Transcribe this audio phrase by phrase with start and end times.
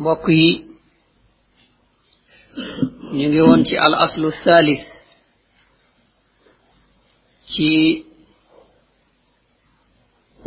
[0.00, 0.50] mbokk yi
[3.16, 4.86] ñu ngi woon ci al aslu thalith
[7.50, 7.68] ci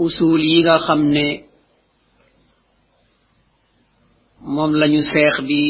[0.05, 1.25] usul yi nga xam ne
[4.53, 5.61] moom lañu seex bi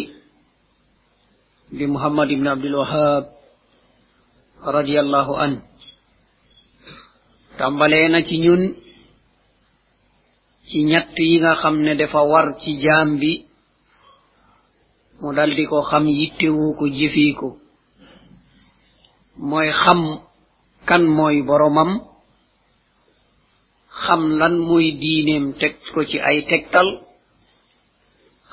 [1.75, 3.23] bi muhammad ibn abdul wahab
[4.75, 5.53] radiallahu an
[7.57, 8.63] tàmbalee na ci ñun
[10.67, 13.46] ci ñett yi nga xam ne dafa war ci jaam bi
[15.21, 17.57] mu daldi ko xam yittewu ko jëfii ko.
[19.37, 20.01] Mooy xam
[20.87, 21.91] kan mooy boromam
[24.03, 26.87] xam lan mooy diineem teg ko ci ay tegtal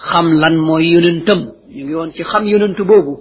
[0.09, 1.40] xam lan mooy yonentam.
[1.74, 3.15] Ñu ngi woon ci xam yonent boobu.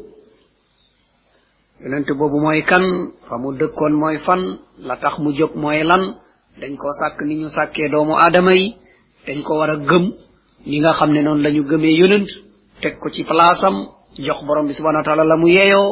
[1.81, 2.83] Yonent boobu mooy kan
[3.27, 4.41] fa mu dëkkoon mooy fan
[4.87, 6.03] la tax mu jóg mooy lan
[6.61, 8.75] dañ ko sàkk ni ñu sàkkee doomu aadama yi
[9.27, 10.05] dañ ko war a gëm
[10.65, 12.29] ñi nga xam ne noonu la ñu gëmee yonent
[12.83, 13.75] teg ko ci palaasam
[14.25, 15.89] jox borom bi subhanahu wa taala la mu yeyoo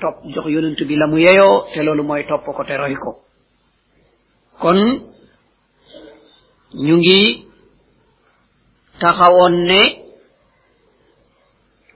[0.00, 3.10] topp jox yonent bi la mu yeyoo te loolu mooy topp ko te roy ko.
[4.60, 4.78] Kon
[6.84, 7.20] ñu ngi
[9.00, 9.80] taxawoon ne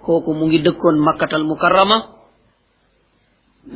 [0.04, 1.98] kooku mu ngi dëkkoon makkatal mukarrama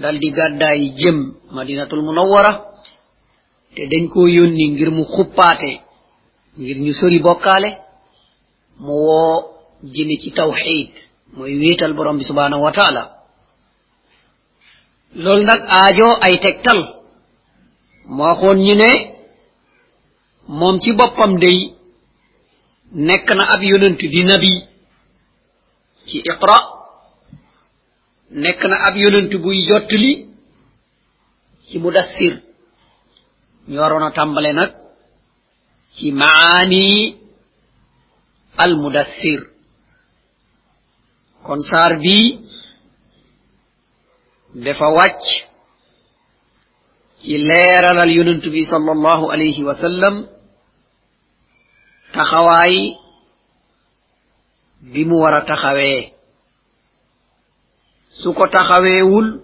[0.02, 1.18] dal di gàddaay jëm
[1.54, 2.52] madinatul munawwara
[3.74, 5.70] te dañ koo yónni ngir mu xuppaate
[6.58, 7.70] ngir ñu sori bokkaale
[8.84, 8.96] mu
[9.82, 10.90] jëme ci tawxid
[11.36, 13.02] mooy wéetal borom bi subhanahu wa taala.
[15.14, 16.80] Loolu nag aajo ay tegtal.
[18.06, 18.90] Moo xoon ñu ne
[20.48, 21.58] moom ci boppam day
[22.92, 24.52] nekk na ab yonent di nabi
[26.06, 26.56] ci iqra
[28.30, 30.12] nekk na ab yonent buy jottali
[31.66, 32.34] ci mudassir.
[35.94, 37.16] Ci maani
[38.56, 39.51] al mudassir
[41.46, 42.26] kon saar bii
[44.64, 45.24] dafa wàcc
[47.20, 50.14] ci leeralal yonent bi sallallahu alayhi wa sallam
[52.14, 52.76] taxawaay
[54.92, 56.12] bi mu war a taxawee.
[58.20, 59.40] Su ko taxaweewul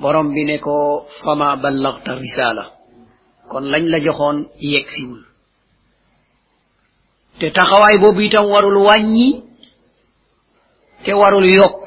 [0.00, 2.64] borom bi ne ko fama ballagta risala
[3.50, 5.22] kon lañ la joxoon yegsiwul.
[7.38, 9.47] Te taxawaay boobu itam warul wàññi
[11.04, 11.84] te warul yokk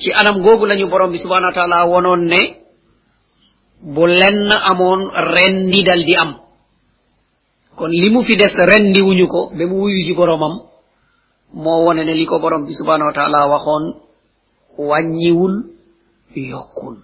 [0.00, 2.40] ci anam googu lañu borom bi subhanahu wa taala wonoon ne
[3.94, 5.00] bu lenn amoon
[5.34, 6.32] rendi dal di am.
[7.76, 10.54] Kon li mu fi des rendi wuñu ko ba mu wuyu ji boromam
[11.52, 13.84] moo wone ne li ko borom bi subhanahu wa taala waxoon
[14.78, 15.54] wàññiwul
[16.36, 16.96] yokkul.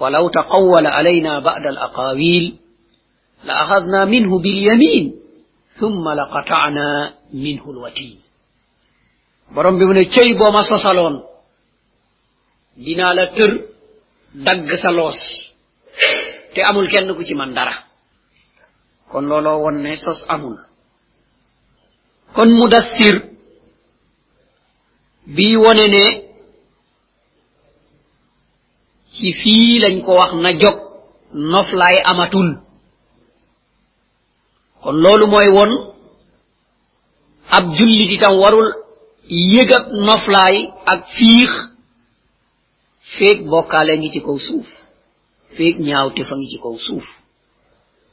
[0.00, 2.44] Walaw taqawwala alayna ba'da al aqawil
[3.46, 5.04] la axadna minhu bilyamin
[5.78, 8.20] thumma laqata'na minhu alwatin
[9.54, 11.16] borom bi mu ne cëy boo ma sosaloon
[12.84, 13.52] dinaa la tër
[14.46, 15.18] dagg sa loos
[16.54, 17.74] te amul kenn ku ci man dara
[19.10, 20.56] kon looloo won ne sos amul
[22.34, 23.14] kon mudassir
[25.34, 26.04] bii wone ne
[29.14, 30.76] ci fii lañ ko wax na jog
[31.52, 32.50] noflaay amatul
[34.82, 35.70] kon loolu mooy won
[37.56, 38.68] ab jullit itam warul
[39.28, 40.56] yëg ak noflaay
[40.86, 41.50] ak fiix.
[43.18, 44.66] Feeg bokkaale ngi ci kaw suuf.
[45.56, 47.04] Feeg ñaaw te fa ngi ci kaw suuf.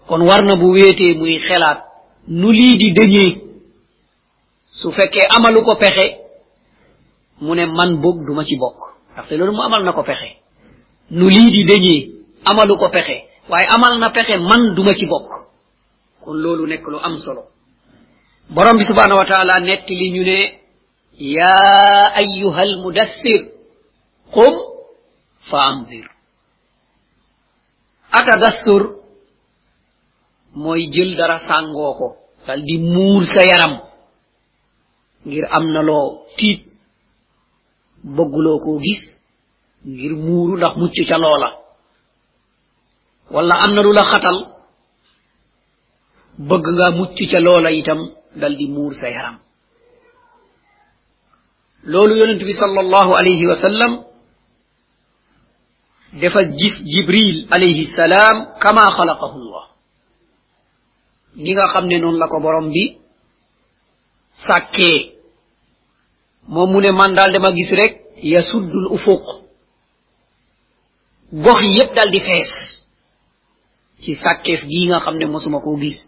[0.08, 1.84] Kon war na bu wéetee muy xelaat
[2.28, 3.42] nu lii di dëñee.
[4.68, 6.06] Su fekkee amalu ko pexe
[7.42, 8.78] mu ne man boog duma ci bokk.
[9.14, 10.30] Ndaxte loolu mu amal na ko pexe.
[11.12, 12.10] Nu lii di dëñee
[12.46, 13.24] amalu ko pexe.
[13.50, 15.30] Waaye amal na pexe man duma ci bokk.
[16.24, 17.44] Kon loolu nekk lu am solo.
[18.50, 20.38] Borom bi subhanahu wa taala netti li ñu ne
[21.20, 21.58] يا
[22.18, 23.42] أيها المدثر
[24.32, 24.54] قم
[25.52, 26.12] فأنذر.
[28.14, 28.96] أتدثر
[30.56, 32.16] موي جيل دارا سانغوكو
[32.48, 33.80] قال دي مور سيارم
[35.26, 36.66] غير أمنا لو تيت.
[38.04, 39.06] بغلوكو جيس
[39.86, 41.58] غير مور لخمتش شلولا
[43.32, 44.46] ولا أمنا لو لخطل
[46.40, 47.98] بغغا متش شلولا يتم
[48.42, 49.40] قال دي مور سيارم
[51.86, 54.06] لولو يونت بي صلى الله عليه وسلم
[56.14, 59.66] دفا جيس جبريل عليه السلام كما خلقه الله.
[61.36, 62.98] نيغا خامني نون لاكو بروم بي
[64.48, 65.12] ساكي.
[66.48, 69.26] موم مان دال دما غيس ريك يسد الأفق.
[71.32, 72.86] بوخ ييب دال دي فيس.
[74.00, 76.00] سي ساكيف ديغا خامني موسوماكو غيس.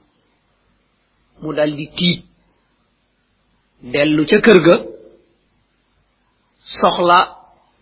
[1.41, 2.24] مو دال دي تيت
[3.94, 4.96] دلو تي كيرغا
[6.75, 7.19] soxla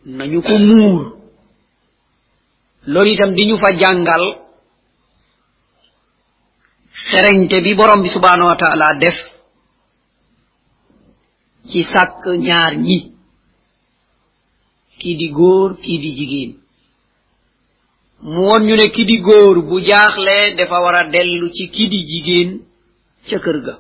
[0.05, 1.01] nañu ko muur.
[2.85, 4.23] Loolu itam di ñu fa jàngal
[7.09, 9.17] xereñte bi borom bi subhanahu wa taala def
[11.69, 12.97] ci sàkk ñaar ñi.
[14.99, 16.51] Kii di góor kii di jigéen.
[18.21, 21.03] Mu won ñu ne ki di góor bu jaaxle dafa war a
[21.55, 22.49] ci ki di jigéen
[23.27, 23.75] ca kër ga.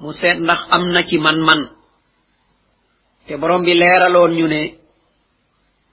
[0.00, 1.77] Mu seet ndax am ci man-man
[3.28, 4.60] te borom bi leeraloon ñu ne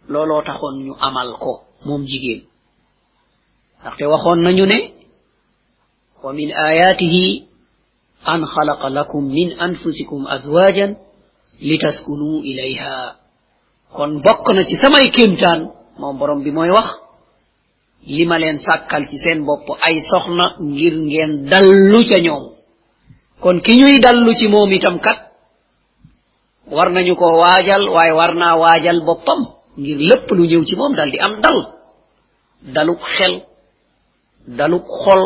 [0.09, 1.51] looloo taxoon ñu amal ko
[1.85, 2.41] moom jigéen.
[3.81, 4.77] Ndaxte waxoon nañu ne
[6.23, 7.43] wa min ayatihi
[8.25, 10.91] an xalaqa lakum min anfusikum azwajan
[11.61, 13.15] litaskunu ilayha.
[13.95, 15.61] Kon bokk na ci samay kéemtaan
[15.99, 16.89] moom borom bi mooy wax
[18.07, 22.43] li ma leen sàkkal ci seen bopp ay soxna ngir ngeen dallu ca ñoom.
[23.41, 25.19] Kon ki ñuy dallu ci moom itam kat
[26.71, 29.41] war nañu ko waajal waaye war naa waajal boppam
[29.77, 31.59] ngir lépp lu ñëw ci moom dal di am dal.
[32.73, 33.43] Daluk xel
[34.47, 35.21] daluk xol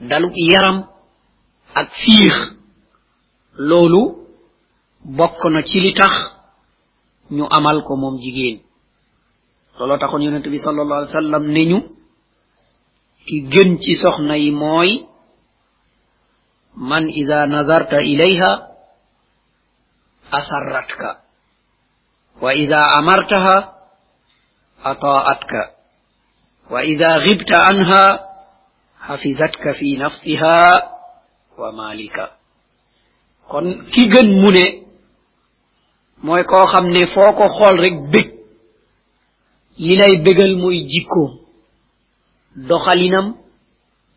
[0.00, 0.84] daluk yaram
[1.74, 2.34] ak fiix.
[3.58, 4.02] Loolu
[5.04, 6.12] bokk na ci li tax
[7.30, 8.60] ñu amal ko moom jigéen.
[9.78, 11.78] Looloo taxoon yonente bi sal allah alih sallam ne ñu
[13.26, 15.06] ki gën ci soxna yi mooy
[16.76, 18.50] man ida nazarta ilayha
[20.38, 21.02] أسرتك.
[22.42, 23.72] وإذا أمرتها
[24.84, 25.54] أطاعتك.
[26.70, 28.26] وإذا غبت عنها
[29.00, 30.70] حفظتك في نفسها
[31.58, 32.32] ومالك.
[33.48, 34.86] كن كيغن موني
[36.24, 38.34] موي كو خامني فوكو خول ريك بيك
[39.78, 41.38] يلاي بيغل موي جيكو
[42.56, 43.34] دوخالينم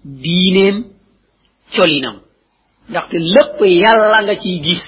[0.06, 0.92] دينيم
[1.71, 2.21] تشولينم
[2.89, 4.86] داخت لب يالا غا سي غيس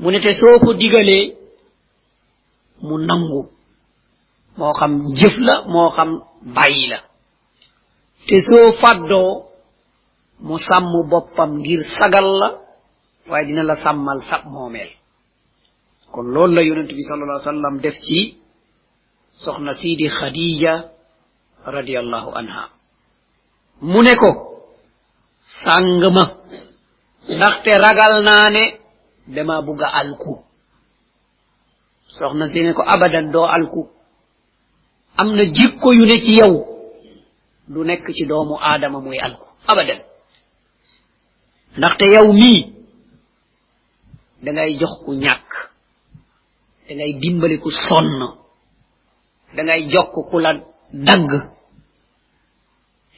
[0.00, 1.36] mu ne te soo ko digalee
[2.86, 3.42] mu nangu.
[4.56, 6.10] Moo xam jëf la moo xam
[6.56, 6.98] bàyyi la.
[8.26, 9.30] Te soo fàddoo
[10.46, 12.48] mu sàmm boppam ngir sagal la
[13.28, 14.90] waaye dina la sàmmal sab moomeel.
[16.12, 18.18] Kon loolu la yonent bi salallah sallam def ci
[19.42, 20.72] soxna sidi khadija
[21.76, 22.64] radiallahu anha.
[23.90, 24.30] Mu ne ko
[25.62, 26.24] sàng ma
[27.34, 28.64] ndaxte ragal naa ne
[29.26, 30.34] dama bugg a alku.
[32.18, 33.88] Soxna si ko abadan doo alku.
[35.16, 36.54] Am na jikko yu ne ci yow.
[37.68, 38.56] Du ci doomu
[39.00, 39.46] muy alku.
[39.66, 40.00] Abadan.
[41.76, 42.72] Ndaxte yow mii
[44.42, 45.48] da ngay jox ku ñàkk.
[46.88, 48.20] Da ngay dimbali ku sonn.
[49.54, 50.52] Da ngay jokk ku la
[50.92, 51.30] dagg.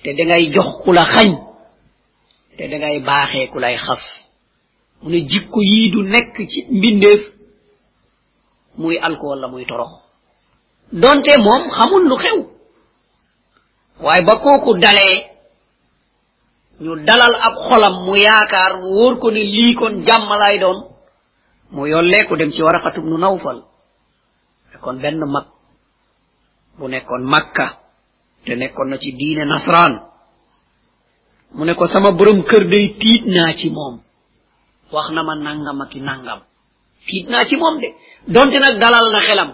[0.02, 1.04] Te da ngay jox ku la
[2.56, 2.98] te da ngay
[3.52, 3.76] ku lay
[5.02, 7.22] mu ne jikko yii du nekk ci mbindeef
[8.78, 9.90] muy alko la muy torox
[10.92, 12.38] donte moom xamul lu xew.
[14.00, 15.16] waaye ba kooku dalee
[16.80, 20.78] ñu dalal ab xolam mu yaakaar wóor ko ne lii kon jàmm lay doon
[21.70, 23.62] mu yolleeku dem ci waraqatub nu nawfal.
[24.80, 25.46] Kon benn mag
[26.78, 27.66] bu nekkoon makka
[28.44, 29.94] te nekkoon na ci diine nasraan.
[31.54, 34.00] Mu ne ko sama borom kër day tiit naa ci moom.
[34.92, 36.40] Wax na ma nangam aki nangam
[37.06, 37.88] tiit naa ci moom de.
[38.28, 39.50] Donte nag dalal na xelam.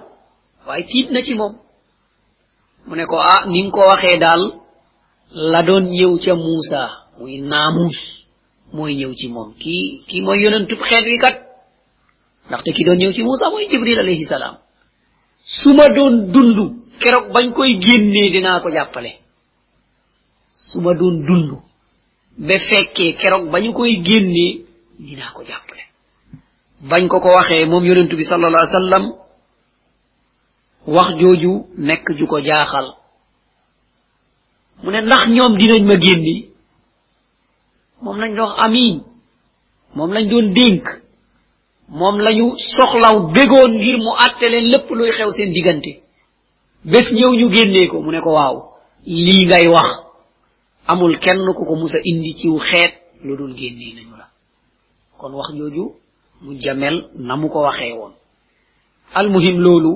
[0.67, 1.55] Waaye tiit na ci moom.
[2.87, 4.43] Mu ko ah ni nga ko waxee daal
[5.53, 6.83] la doon ñëw ca muusa.
[7.19, 8.01] Muy naamuus.
[8.73, 9.53] Mooy ñëw ci moom.
[9.61, 11.37] Kii kii mooy yonentub xeet wi kat.
[12.49, 14.57] Ndaxte ki doon ñëw ci muusa mooy jibril alayhi salaam.
[15.45, 16.59] Su ma doon dund
[17.01, 19.13] keroog bañ koy génnee dinaa ko jàppale.
[20.51, 21.51] Su ma doon dund
[22.39, 22.55] ba
[23.21, 25.83] keroog bañu koy génnee dinaa ko jàppale.
[26.83, 29.05] Bañ ko ko waxee moom yonentu bi sallallahu alayhi wasallam
[30.87, 32.87] wax jooju nekk ju ko jaaxal.
[34.83, 36.49] Mu ne ndax ñoom dinañ ma génni?
[38.03, 39.03] Moom lañ doon amin
[39.95, 40.85] moom lañ doon dénk.
[41.89, 46.03] Moom lañu soxlaw bégoon ngir mu àtte leen lépp luy xew seen diggante.
[46.85, 48.57] Bés ñëw ñu génnee ko mu ne ko waaw
[49.07, 49.89] lii ngay wax
[50.87, 52.95] amul kenn ku ko musa indi ciw xeet
[53.25, 54.11] lu dul génnee nañu.
[54.11, 54.12] la
[55.23, 55.85] kon wax jooju
[56.43, 58.13] mu jamel na mu ko waxee woon.
[59.19, 59.93] Almuhim loolu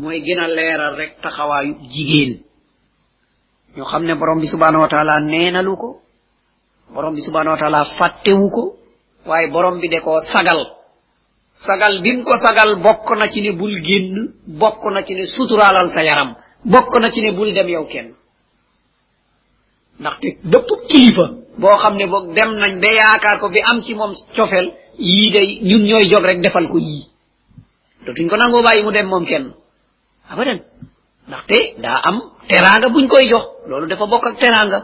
[0.00, 2.32] mooy gën a leeral rek taxawaayu jigéen.
[3.76, 5.88] Ñu xam ne borom bi subhanahu wa taala neenalu ko
[6.94, 7.80] borom bi subhanahu wa taala
[8.54, 8.62] ko
[9.52, 10.60] borom bi de koo sagal.
[11.66, 14.14] Sagal bim ko sagal bokk na ci ne bul génn
[14.60, 16.30] bokk na ci ne suturaalal sa yaram
[16.72, 18.08] bokk na ci ne bul dem yow kenn.
[20.00, 21.26] Ndaxte bépp kilifa
[21.58, 22.04] boo xam ne
[22.36, 24.66] dem nañ ba yaakaar ko bi am ci moom cofel
[24.98, 27.06] yii day ñun ñooy jog rek defal ko yii.
[28.06, 29.52] Dootuñ ko nangoo bàyyi mu dem moom kenn.
[30.30, 30.60] Abadan
[31.28, 32.16] ndaxte daa am
[32.48, 33.44] teraanga buñ koy jox.
[33.68, 34.78] Loolu dafa bokk ak teraanga.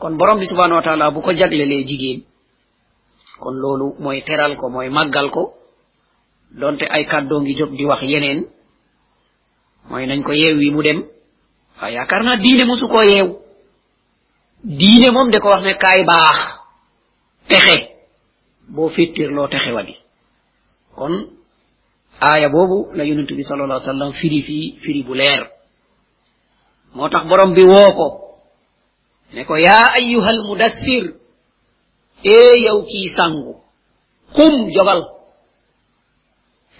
[0.00, 2.20] Kon borom bi subhanahu wa taala bu ko jaglelee jigéen
[3.40, 5.42] kon loolu mooy teral ko mooy màggal ko.
[6.50, 8.40] Donte ay kàddoo ngi jóg di wax yeneen
[9.90, 11.00] mooy nañ ko yeew wi mu dem.
[11.80, 13.02] Waaye yaakaar naa diine musu koo
[14.64, 16.38] diine moom de ko wax ne kaay baax
[17.48, 17.76] texe
[18.68, 19.94] boo fittirloo texe wadi.
[20.96, 21.14] Kon
[22.20, 25.42] aaya boobu la yonent bi sal allah sallam firi fii firi bu leer.
[26.94, 28.06] Moo tax borom bi woo ko
[29.32, 31.04] ne ko yaa ayuha almudassir
[32.24, 33.54] ee yow kii sangu
[34.34, 35.02] xum jogal.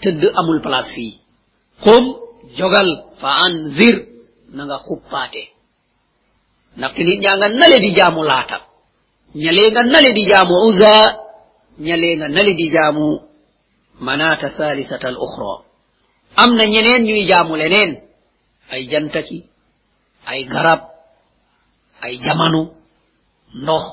[0.01, 1.13] Tëdd amul place fii.
[1.83, 2.03] Xum
[2.57, 2.89] jogal
[3.21, 3.95] fa anzir
[4.55, 5.43] na nga xuppaate.
[6.77, 8.57] ndaxte nit ñaa nga nale di jaamu laata.
[9.43, 10.93] Ñalee nga nale di jaamu usa
[12.35, 13.05] nale di jaamu
[14.05, 15.53] manata halisata al ohra
[16.41, 17.91] am na ñeneen ñuy jaamu leneen.
[18.71, 19.39] Ay jantaki
[20.31, 20.81] ay garab
[22.05, 22.61] ay jamanu
[23.61, 23.83] ndox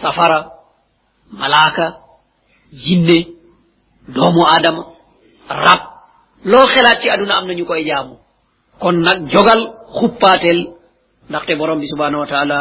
[0.00, 0.38] safara
[1.40, 1.86] malaaka
[2.82, 3.18] jinne
[4.14, 4.82] doomu adama
[5.64, 5.80] rab.
[6.44, 8.14] Loo xelaat ci aduna am na ñu koy jaamu.
[8.80, 9.60] Kon nag jogal
[9.96, 10.58] xuppaatel
[11.32, 12.58] ndaxte borom bi subhanahu wa taala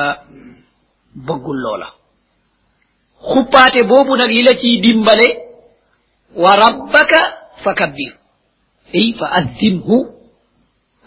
[1.27, 1.87] bëggul loola.
[3.31, 5.27] Xuppaate boobu nag li la ciy dimbale
[6.43, 7.19] wa rabbaka
[7.63, 8.11] fa kabbir
[8.99, 9.97] ey fa addinhu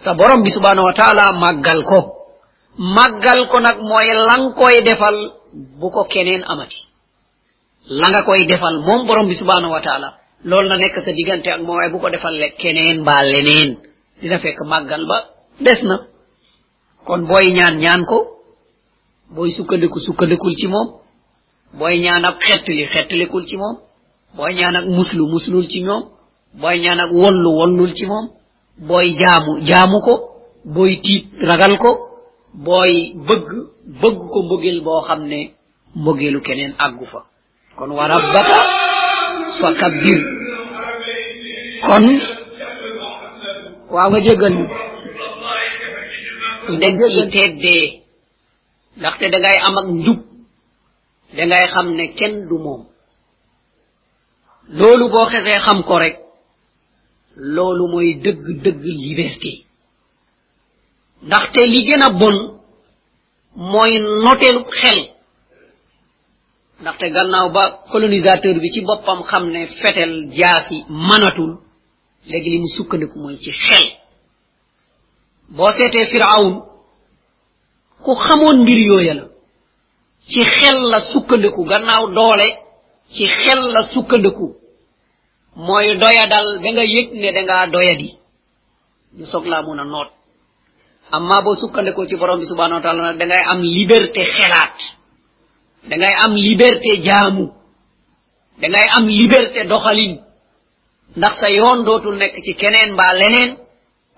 [0.02, 1.98] sa borom bi subhanahu wa taala màggal ko.
[2.96, 5.16] Màggal ko nag mooy lang koy defal
[5.80, 6.80] bu ko keneen amati.
[8.00, 10.08] La nga koy defal moom borom bi subhanahu wa taala.
[10.48, 13.70] Loolu na nekk sa diggante ak moom waaye bu ko defal le keneen mbaa leneen.
[14.20, 15.18] Dina fekk màggal ba
[15.64, 15.96] des na.
[17.06, 18.18] Kon booy ñaan ñaan ko.
[19.34, 20.88] Booy sukkandiku sukkandikul ci moom.
[21.78, 23.76] Booy ñaan ak xettali xettalikul ci moom.
[24.36, 26.02] Booy ñaan ak muslu muslul ci moom
[26.60, 28.28] booy ñaan ak wollu wollul ci moom.
[28.78, 30.14] Booy jaamu jaamu ko.
[30.64, 31.90] Booy tiit ragal ko.
[32.54, 33.48] Booy bëgg
[34.00, 35.40] bëgg ko mbëggeel boo xam ne
[35.96, 37.20] mbëggeelu keneen àggu fa.
[37.76, 38.56] Kon wa rabbaka
[39.60, 40.20] fa kabbir
[41.86, 42.04] kon
[43.90, 44.54] waaw nga jéggal
[46.80, 47.86] dañ ci teddee.
[48.98, 50.20] Ndaxte da ngay am ak njub.
[51.36, 52.82] Da ngay xam ne kenn du moom.
[54.78, 56.16] Loolu boo xesee xam ko rek
[57.54, 59.52] loolu mooy dëgg dëgg liberté.
[61.26, 62.36] Ndaxte li gën bon
[63.72, 63.92] mooy
[64.24, 64.98] noteelu xel.
[66.80, 70.76] Ndaxte gannaaw ba colonisateur bi ci boppam xam ne fetel jaasi
[71.08, 71.52] manatul
[72.30, 73.84] léegi li mu sukkandiku mooy ci xel.
[75.56, 76.48] Boo seetee firawn
[78.04, 79.24] ku xamoon mbir yooya la.
[80.30, 82.48] Ci xel la sukkandiku gannaaw doole
[83.14, 84.46] ci xel la sukkandiku.
[85.66, 87.30] Mooy doyadal ba nga yëg ne
[87.74, 88.10] doyadi
[89.16, 90.10] ñu soog laa mun a noot.
[91.14, 94.76] Amma boo sukkandikoo ci borom bi subhanahu wa taala nag da ngay am liberté xelaat.
[95.88, 97.46] Da ngay am liberté jaamu.
[98.60, 100.14] Da ngay am liberté doxalin.
[101.16, 103.50] Ndax sa yoon dootul nekk ci keneen mbaa leneen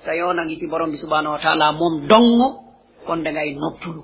[0.02, 2.30] sa yoon a ngi ci borom bi subhanahu wa taala moom dong
[3.06, 4.02] kon da ngay noppulu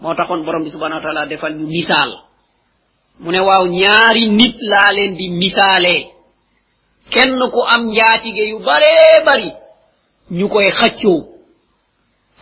[0.00, 2.10] moo taxoon borom bi subhanahu wa taala defal ñu misaal
[3.20, 6.02] mu ne waaw ñaari nit laa leen di misaalee
[7.12, 8.92] kenn ku am njaatige yu bare
[9.26, 9.50] bari
[10.30, 11.20] ñu koy xaccoo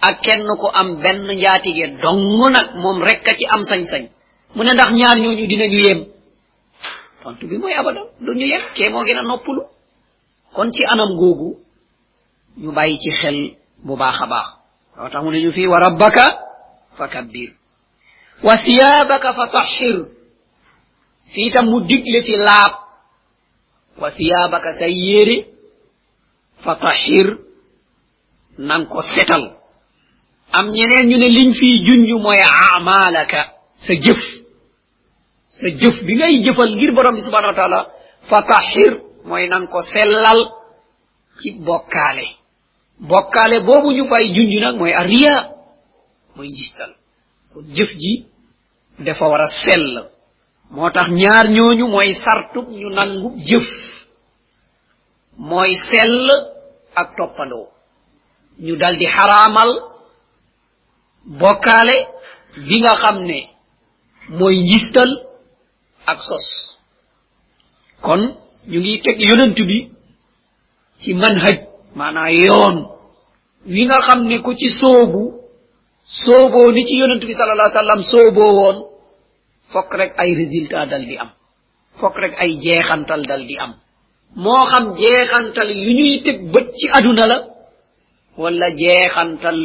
[0.09, 4.05] ak kenn ku am benn njaatige dong nag moom rekk ci am sañ-sañ.
[4.55, 6.01] Mu ne ndax ñaar ñooñu dinañu yem.
[7.23, 9.63] Tontu bi mooy abadan duñu yem kee moo gën noppulu
[10.55, 11.49] kon ci anam googu
[12.63, 13.39] ñu bàyyi ci xel
[13.85, 14.47] bu baax a baax
[14.97, 16.25] loo tax mu ne ñu fii wa rabbaka
[16.97, 17.51] fa kabbir
[18.47, 19.97] wa siyaabaka fa tahhir
[21.35, 22.73] fii tam mu digle fi laab
[24.01, 25.37] wa siyaabaka say yére
[26.65, 27.27] fa tahhir
[28.59, 29.45] nan ko setal
[30.53, 32.39] am ñeneen ñu ne liñ fii junj mooy
[32.75, 33.41] amalaka
[33.85, 34.23] sa jëf
[35.59, 37.81] sa jëf bi ngay jëfal ngir borom bi subhanahu wa taala
[38.29, 38.93] fa tahhir
[39.25, 40.41] mooy nan ko sellal
[41.41, 42.27] ci bokkaale
[43.01, 45.35] bokkaale boobu ñu fay junj nag mooy arriya
[46.37, 46.93] mooy ngistal
[47.53, 48.27] kon jëf ji
[48.99, 50.09] dafa war a sell.
[50.71, 53.67] Moo tax ñaar ñooñu mooy sartub ñu nangu jëf.
[55.39, 56.31] Mooy sell
[56.95, 57.69] ak toppandoo
[58.61, 59.71] ñu dal di xaraamal
[61.25, 61.97] bokkaale
[62.67, 63.39] bi nga xam ne
[64.29, 65.11] mooy njistal
[66.07, 66.47] ak sos.
[68.03, 68.23] Kon
[68.71, 69.79] ñu ngi teg yonent bi
[71.01, 71.76] ci manhaj.
[71.99, 72.77] Maanaa yoon
[73.73, 75.23] wi nga xam ne ku ci soobu
[76.23, 78.79] sooboo ni ci yonent bi sal allah sallam sooboo woon
[79.73, 81.31] fokk rek ay résultat dal di am.
[82.01, 83.73] Fokk rek ay jeexantal dal di am.
[84.43, 87.39] Moo xam jeexantal yu ñuy teg bët ci aduna la
[88.37, 89.59] wala jeexantal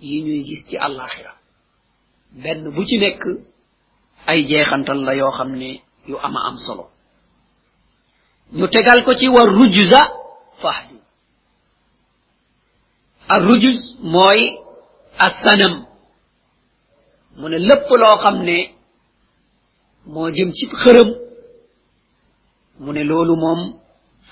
[0.00, 1.32] yi ñuy gis ci àllaaxira.
[2.42, 3.20] Benn bu ci nekk
[4.26, 5.50] ay jeexantal la yoo xam
[6.08, 6.84] yu ama am solo.
[8.52, 10.00] Ñu tegal ko ci war rujza
[10.62, 10.89] fahdu
[13.34, 14.40] ak rujuj mooy
[15.26, 15.74] assanam.
[17.38, 18.56] Mu ne lépp loo xam ne
[20.12, 21.08] moo jëm ci xërëm
[22.82, 23.60] mu ne loolu moom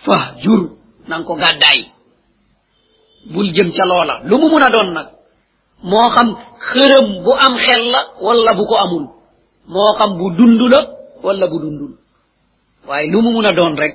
[0.04, 0.60] fah jur
[1.08, 1.80] na ko gàddaay.
[3.32, 4.14] Bul jëm ca loola.
[4.28, 5.08] Lu mu mun a doon nag
[5.90, 6.28] moo xam
[6.68, 9.04] xërëm bu am xel la wala bu ko amul.
[9.72, 10.80] Moo xam bu dund la
[11.22, 11.92] wala bu dundul.
[12.86, 13.94] Waaye lu mu mun a doon rek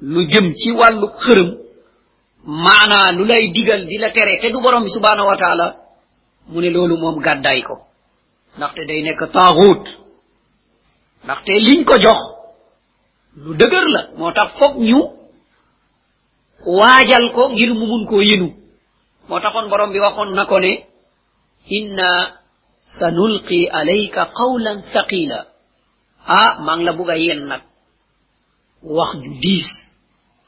[0.00, 1.65] lu jëm ci wàllu xërëm
[2.46, 5.76] maana lu lay digal di la tere te du borom bi subhanahu wa taala
[6.48, 7.74] mu ne loolu moom gàddaay ko.
[8.56, 9.84] ndaxte day nekk taaxuut.
[11.24, 12.18] ndaxte liñ ko jox
[13.36, 14.00] lu dëgër la.
[14.16, 15.00] moo tax foog ñu
[16.78, 18.48] waajal ko ngir mu mun koo yenu.
[19.28, 20.72] moo taxoon borom bi waxoon na ko ne
[21.78, 22.08] inna
[22.98, 25.46] sanulqi alayka qawlan thaqila
[26.26, 27.62] ah maa ngi la bugg a yen nag.
[28.82, 29.70] wax ju diis.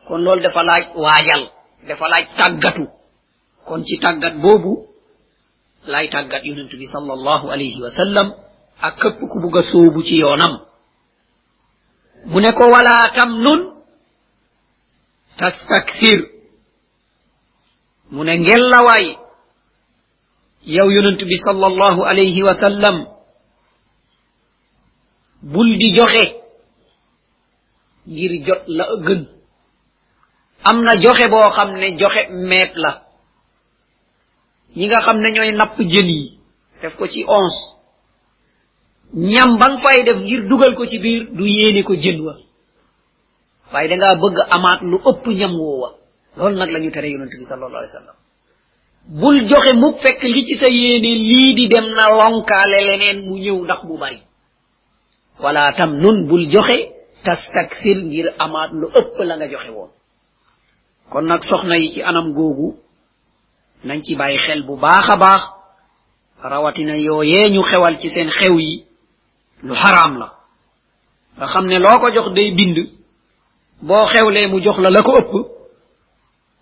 [0.06, 1.57] kon loolu dafa laaj waajal.
[1.86, 2.84] Dafa laaj tàggatu.
[3.66, 4.72] Kon ci tàggat boobu
[5.86, 8.28] lay tàggat yonent bi sallallahu alayhi wa sallam
[8.80, 9.62] ak këpp ku bugg a
[10.08, 10.54] ci yoonam.
[12.30, 13.60] Mu ne ko wala tamnun
[15.38, 16.20] tastakthir.
[18.10, 19.06] Mu ne ngellawaay
[20.66, 22.96] yow yonent bi sallallahu alayhi wa sallam
[25.42, 26.24] bul di joxe
[28.06, 29.22] ngir jot la gën
[30.64, 33.02] am na joxe boo xam ne joxe meet la.
[34.76, 36.38] Ñi nga xam ne ñooy napp yi.
[36.82, 37.60] Def ko ci onze
[39.14, 42.34] ñam ba nga fay def ngir dugal ko ci biir du yéene ko jën wa.
[43.72, 45.94] Waaye dangaa bëgg amaat lu ëpp ñam woowa.
[46.36, 48.16] Loolu nag la ñu tere yonent bi sallallahu alayhi wa sallam.
[49.20, 53.34] Bul joxe mukk fekk li ci sa yéene lii di dem na lonkaale leneen mu
[53.38, 54.20] ñëw ndax mu bari.
[55.40, 56.78] Wala tam nun bul joxe
[57.24, 59.90] tastaksir ngir amaat lu ëpp la nga joxe woon
[61.10, 62.76] kon nag soxna yi ci anam googu
[63.84, 65.42] nañ ci bàyyi xel bu baax a baax
[66.42, 68.84] rawatina yooyee ñu xewal ci seen xew yi
[69.62, 70.28] lu xaraam la.
[71.36, 72.76] Nga xam ne loo ko jox day bind
[73.82, 75.32] boo xewlee mu jox la la ko ëpp.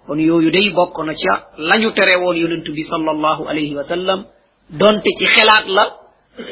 [0.07, 4.25] Kon yooyu day bokk na ca lañu tere woon yonent bi sallallahu alayhi wa sallam
[4.71, 5.83] donte ci xelaat la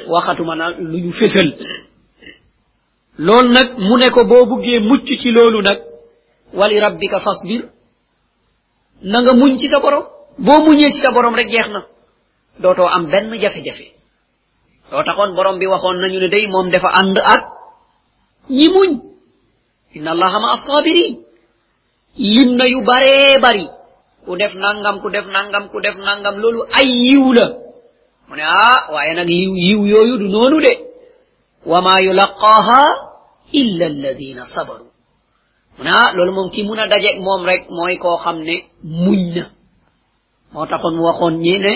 [0.09, 1.54] waxatuma na lu ñu fésal.
[3.18, 5.78] Loolu nag mu ne ko boo buggee mucc ci loolu nag
[6.52, 7.68] wali rabbika fasbir
[9.10, 10.04] na nga muñ ci sa borom.
[10.38, 11.80] Boo muñee ci sa borom rek jeex na.
[12.60, 13.86] Dootoo am benn jafe-jafe.
[14.90, 17.42] Loo taxoon borom bi waxoon nañu ne day moom dafa ànd ak
[18.50, 18.90] ñi muñ.
[19.96, 21.14] Inna allaha ma assabirin
[22.34, 23.66] lim na yu baree bari.
[24.24, 27.46] Ku def nangam ku def nangam ku def nangam loolu ay yiw la.
[28.28, 30.72] Mu ne ah waaye nag yiw yiw yooyu du noonu de.
[31.70, 32.80] Wama yulaqaaha
[33.60, 34.86] illa alladina sabaru
[35.76, 36.87] mu ne ah loolu moom ki mun a
[37.26, 38.54] moom rek mooy koo xam ne
[39.04, 39.44] muñ na.
[40.52, 41.72] Moo taxoon mu waxoon ñi ne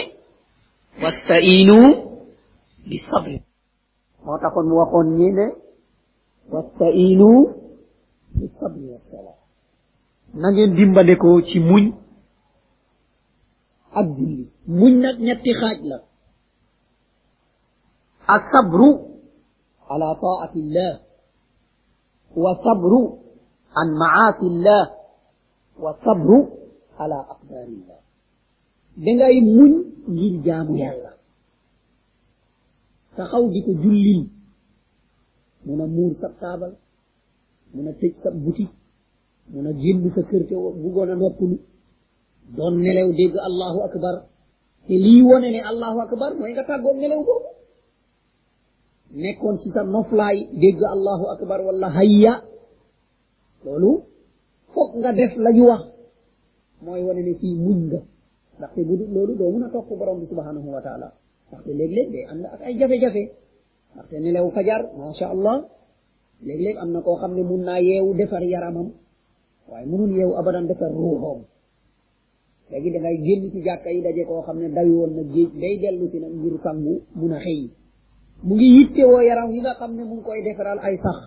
[1.03, 1.79] wastainu
[2.89, 3.37] bi sabri.
[4.25, 5.47] Moo taxoon mu waxoon ñi ne
[6.53, 7.29] wastainu
[8.37, 9.33] bi sabri wassala
[10.41, 11.85] na ngeen dimbandekoo ci muñ
[13.99, 14.45] ak julli.
[14.79, 15.99] Muñ nag ñetti xaaj la.
[18.35, 18.89] Asabru
[19.93, 20.95] ala taati llah
[22.43, 23.01] wa sabru
[23.77, 24.91] عن معاصي الله
[25.79, 26.49] وصبر
[26.99, 27.99] على أقدار الله.
[28.97, 29.85] دعاي من
[30.19, 31.13] غير جامع الله
[33.17, 34.27] تخاو ديكو جولي
[35.67, 36.73] من مور سب تابل
[37.75, 38.69] من تيج سب بوتي
[39.55, 41.59] من جيم بس كرتة بقول أنا بقول
[42.57, 44.15] دون نلأو ديج الله أكبر
[44.89, 47.43] تلي ونلأ الله أكبر ما يقطع قول نلأو بقول
[49.25, 52.43] نكون سيسا نفلاي ديج الله أكبر والله هيا
[53.65, 53.91] loolu
[54.73, 55.83] foog nga def la ñu wax
[56.85, 58.01] mooy wane ne fii muñ nga
[58.59, 61.09] ndaxte bu dul loolu doo mun a topp borom bi subhanahu wa taala
[61.49, 63.23] ndaxte léeg-léeg day ànd ak ay jafe-jafe
[63.95, 65.57] ndaxte nelew fajar macha allah
[66.47, 68.89] léeg-léeg am na koo xam ne mun naa yeewu defar yaramam
[69.69, 71.41] waaye munul yeewu abadan defar ruuxoom.
[72.71, 75.51] Léegi da ngay génn ci jàkka yi daje koo xam ne dawi woon na géej
[75.61, 77.71] day dellu si ngir sangu mun a xëy.
[78.47, 81.19] Mu ngi yitte woo yaram wi nga xam ne mu koy defaral ay sax.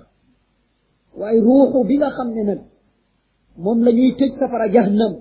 [1.20, 2.62] Waaye ruuxu bi nga xam ne nag
[3.64, 5.14] moom la ñuy tëj safara jahannam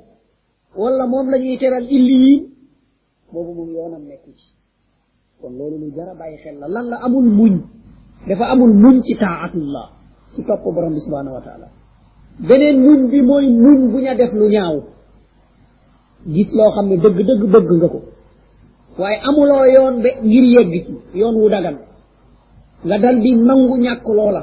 [0.81, 2.43] wala moom la ñuy teral illiyin
[3.33, 4.47] boobu moom yoonam nekku ci.
[5.41, 6.67] Kon loolu lu jara bàyyi xel la.
[6.69, 7.55] Lan la amul muñ?
[8.29, 9.89] Dafa amul muñ ci taatullah
[10.35, 11.67] ci topp borom bi subhanahu wa taala.
[12.49, 14.77] Beneen muñ bi mooy muñ bu ña def lu ñaaw.
[16.35, 18.01] Gis loo xam ne dëgg dëgg bëgg nga ko.
[18.99, 21.77] Waaye amuloo yoon be ngir yegg ci yoon wu dagan.
[22.87, 24.43] Nga dal di nangu ñàkk loola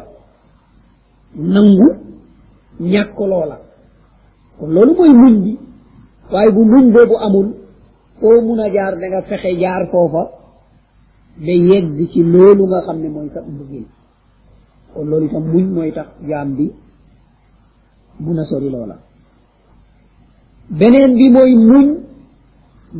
[1.37, 1.87] nangu
[2.79, 3.57] ñàkk loola.
[4.59, 5.51] Kon loolu mooy muñ bi.
[6.31, 7.47] Waaye bu muñ boobu amul
[8.19, 10.23] foo mun a jaar da nga fexe jaar foofa
[11.45, 13.85] ba yegg ci loolu nga xam ne mooy sa mbëggil
[14.93, 16.65] kon loolu itam muñ mooy tax jaam bi
[18.23, 18.95] mun a sori loola.
[20.79, 21.85] Beneen bi mooy muñ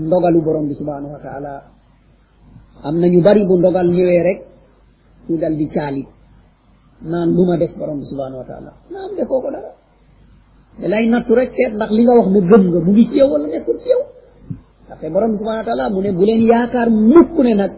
[0.06, 1.54] ndogalu borom bi subhanahu wa taala.
[2.84, 4.40] Am ñu bari bu ndogal ñëwee rek
[5.30, 6.08] ñu dal di caalit
[7.02, 9.72] naan lu ma def borom subhanahu wa taala naam defoo ko dara.
[10.80, 13.16] Da lay nattu rek seet ndax li nga wax ne gëm nga mu ngi ci
[13.22, 14.02] yow wala nekkul ci yow.
[14.88, 17.72] Ndaxte borom subhanahu wa taala mu ne bu leen yaakaar mukk ne nag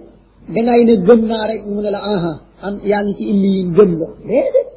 [0.54, 2.34] dangay ne gëm naa rek mu ne la aha
[2.66, 4.08] am yaa ngi ci illi yin gëm nga.
[4.28, 4.68] Déedéet.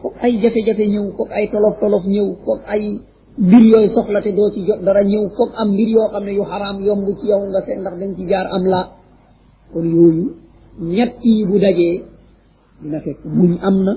[0.00, 2.82] Foog ay jafe-jafe ñëw foog ay tolof tolof ñëw foog ay
[3.38, 6.32] mbir yooyu soxla te doo ci jot dara ñëw foog am mbir yoo xam ne
[6.38, 8.80] yu xaraam yomb ci yow nga seet ndax dañ ci jaar am la.
[9.72, 10.26] Kon yooyu
[10.80, 12.04] ñett yi bu dajee
[12.82, 13.92] dina fekk muñ am na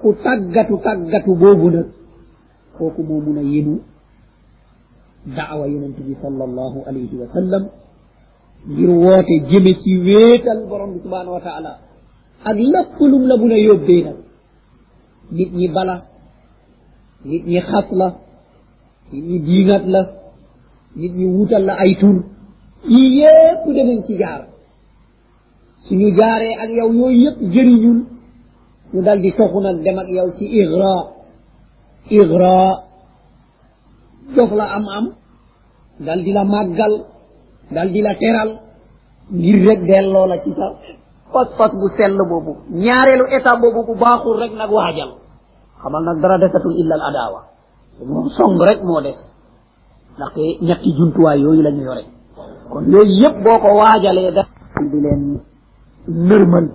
[0.00, 1.86] ku tàggatu tàggatu boobu nag
[2.76, 3.74] kooku moo mun a yenu
[5.36, 7.64] daawa yonent bi sallallahu alayhi wa sallam
[8.68, 11.72] ngir woote jëme ci wéetal borom bi subhanahu wa taala
[12.48, 14.16] ak lépp lum la mun a yóbbee nag
[15.36, 15.96] nit ñi bala
[17.24, 18.08] nit ñi xas la
[19.12, 20.02] nit ñi diingat la
[20.96, 22.16] nit ñi wutal la ay tur
[22.92, 24.42] yii yépp danañ ci jaar
[25.84, 28.00] suñu jaaree ak yow yooyu yépp jëriñul
[28.92, 29.98] ñu dal di toxu nag dem
[30.36, 30.92] ci igra
[32.10, 32.54] igra
[34.34, 35.06] jox la am am.
[35.98, 36.92] dal di la màggal
[37.74, 38.50] dal di la teral
[39.34, 40.66] ngir rek delloo la ci sa
[41.32, 42.52] pas pas bu sell boobu.
[42.70, 45.10] ñaareelu état boobu bu baaxul rek nag waajal.
[45.82, 46.96] xamal nag dara desatul illa
[48.06, 49.18] moom song rek moo des.
[50.16, 52.04] ndaxte ñetti jumtuwaay yooyu la ñu yore.
[52.70, 54.42] kon yooyu yépp boo ko waajalee da
[55.02, 55.22] leen
[56.28, 56.66] nërmal.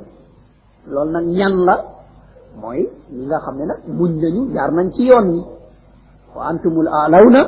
[0.91, 1.76] loolu nag ñan la
[2.61, 5.41] mooy ñi nga xam ne nag muñ nañu jaar nañ ci yoon wi.
[6.35, 7.41] wa antumul alawna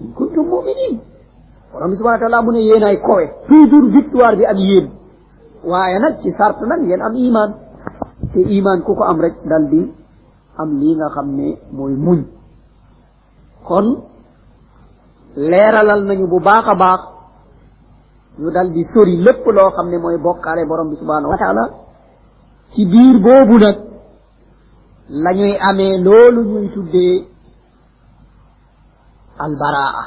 [0.00, 0.98] in kuntum muminin.
[1.72, 3.24] Borom bi subhana taala mu ne yéen ay kowe.
[3.48, 4.90] Toujours victoire bi ak yéen.
[5.64, 7.50] Waaye nag ci sart nag ngeen am iman
[8.32, 9.82] te iman ku ko am rek dal di
[10.58, 12.20] am lii nga xam ne mooy muñ.
[13.64, 13.86] Kon
[15.36, 17.00] leeralal nañu bu baax a baax.
[18.38, 21.64] Ñu dal di sori lépp loo xam ne mooy bokkaale borom bi subhanahu wa taala
[22.72, 23.76] ci biir boobu nag
[25.08, 27.16] la ñuy amee loolu ñuy tuddee
[29.38, 30.04] albaraa.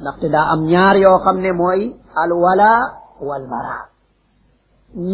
[0.00, 1.82] ndaxte daa am ñaar yoo xam ne mooy
[2.22, 2.70] alwala
[3.28, 3.76] walbara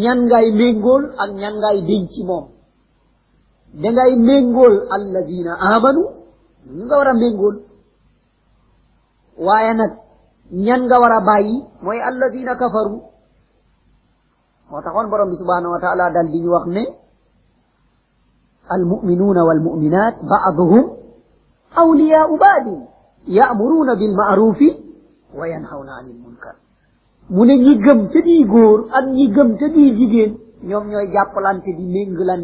[0.01, 2.45] ñan ngay méngool ak ñan ngay denc moom.
[3.81, 6.01] da ngay méngool alladina amanu
[6.75, 7.55] ñu nga war a méngool.
[9.45, 9.91] waaye nag
[10.65, 12.97] ñan nga war a bàyyi mooy alladina kafaru.
[14.69, 16.83] moo taxoon borom bi subhanahu wa taala dal di ñu wax ne
[18.75, 20.83] المؤمنون والمؤمنات بعضهم
[21.77, 22.65] أولياء بعض
[23.27, 24.59] يأمرون بالمعروف
[25.39, 26.55] وينهون عن المنكر.
[27.29, 32.41] من يجم تدي غور أن يجم تدي جيجين يوم يوم يجابلان تدي مينغلان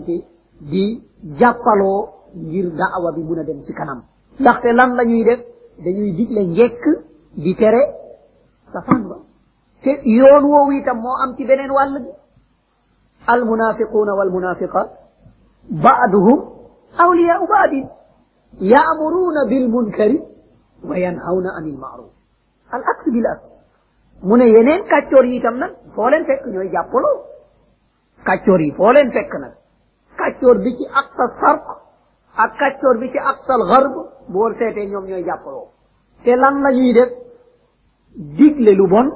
[0.62, 1.02] دي
[1.40, 2.08] جابلو
[2.52, 4.00] غير دعوة بمنا دم سكنام
[4.40, 5.28] دخت لأن لا يويد
[5.84, 6.84] دا يوي ديك لا نيك
[7.44, 7.84] دي تري
[8.74, 9.18] سفان با
[9.84, 12.06] تي يون وو ويتام مو ام سي بنين والد
[13.30, 14.90] المنافقون والمنافقات
[15.72, 16.38] بعضهم
[17.00, 17.72] أولياء بعض
[18.54, 20.12] يأمرون بالمنكر
[20.84, 22.12] وينهون عن المعروف.
[22.74, 23.52] العكس بالعكس.
[24.24, 27.14] من ينين كاتوري تمنا فولن فك نوي جابولو.
[28.26, 29.54] كاتوري فولن فك نا
[30.20, 31.66] كاتور بيكي أقصى الشرق
[32.38, 33.94] أك كاتور بيكي أقصى الغرب.
[34.30, 35.68] بور سيتي نيوم نوي جابولو.
[36.24, 37.10] تي لأن لا نيي ديف
[38.38, 39.08] ديغلي لو بون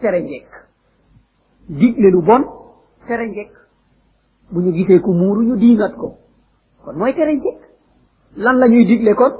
[0.00, 0.48] تيرنجيك
[1.68, 2.44] ديغلي لو بون
[3.08, 3.61] تيرنجيك
[4.52, 6.08] bu ñu gisee ku muuru ñu diingat ko
[6.84, 7.60] kon mooy tere njekk
[8.36, 9.32] lan la ñuy digle kon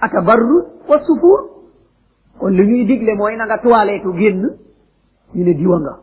[0.00, 1.40] atabarruz wa sufuur
[2.38, 4.42] kon li ñuy digle mooy na nga toiletu génn
[5.34, 5.94] ñu ne diwa nga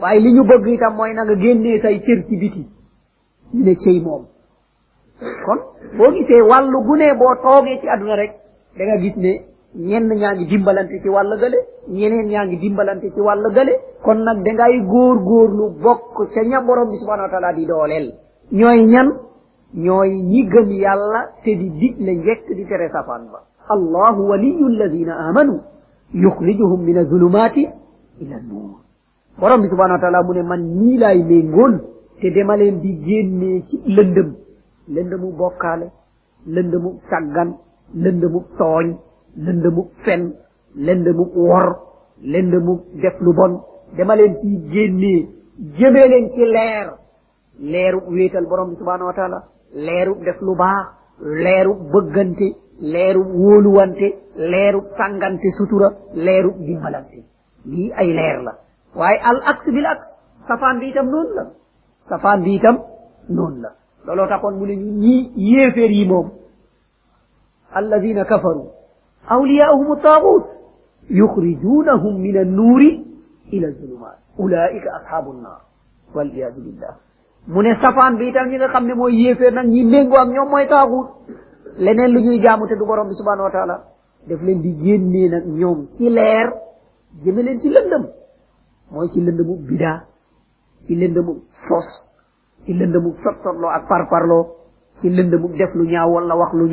[0.00, 2.62] waaye li ñu bëgg itam mooy na nga génnee say cër ci biti
[3.54, 4.24] ñu ne cëy moom
[5.46, 5.58] kon
[5.96, 8.32] boo gisee wàllu gu ne boo toogee ci àdduna rek
[8.76, 9.32] da nga gis ne
[9.74, 11.58] ñenn ñaa ngi dimbalante ci wàll gale
[11.88, 13.72] ñeneen ñaa ngi dimbalante ci wàll gale
[14.04, 18.06] kon nag dangay góor góorlu bokk ca ña borom bi subhanahu wa taala di dooleel.
[18.50, 19.08] ñooy ñan?
[19.74, 23.38] ñooy ñi gëm yàlla te di digle njekk di tere safaan ba.
[23.74, 25.60] Allahu waliyu alladina amanu
[26.12, 27.62] yuxrijuhum min azulumati
[28.20, 28.78] ila nuur.
[29.40, 31.74] Borom bi subhanahu wa taala man ñii laay méngool
[32.20, 34.28] te dema leen di génnee ci lëndëm.
[34.94, 35.86] Lëndëmu bokkaale
[36.46, 36.90] lëndëmu
[37.94, 38.86] lëndëmu tooñ
[39.44, 40.22] lëndëmu fen
[40.74, 41.66] lëndëmu wor
[42.32, 43.52] lëndëmu def bon.
[43.96, 45.20] Dama leen ci génnee
[45.78, 46.86] jëmee leen ci leer
[47.72, 49.38] leeru wéetal borom bi subhanahu wa taala
[49.86, 50.84] leeru def lu baax
[51.44, 52.48] leeru bëggante
[52.92, 54.08] leeru wóoluwante
[54.52, 55.88] leeru sangante sutura
[56.26, 57.18] leeru dimbalante
[57.70, 58.52] lii ay leer la
[58.98, 60.06] waaye al aks bil aks
[60.48, 61.44] safaan bi itam noonu la
[62.10, 62.76] safaan bi itam
[63.36, 63.70] noonu la
[64.06, 66.28] looloo taxoon mu ne ñu ñii yéeféer yi moom
[67.78, 68.64] alladina kafaru
[69.34, 70.44] awliyaahum taagut
[71.20, 72.90] yuxrijunahum min annuuri
[74.98, 75.60] ashabu nnar
[76.14, 76.96] waliyadu billah
[77.48, 79.66] mu ne safaan bi itam ñi nga xam ne mooy yéeféer nag
[82.12, 83.84] lu ñuy jaamu te du borom bi subhanahu wa taala
[84.28, 86.08] def leen di génnee nag ñoom ci
[91.68, 91.88] sos
[92.64, 94.46] ci lëndëmu sot sotloo ak parparloo
[95.00, 96.68] ci lëndëmu def lu ñaaw wala wax lu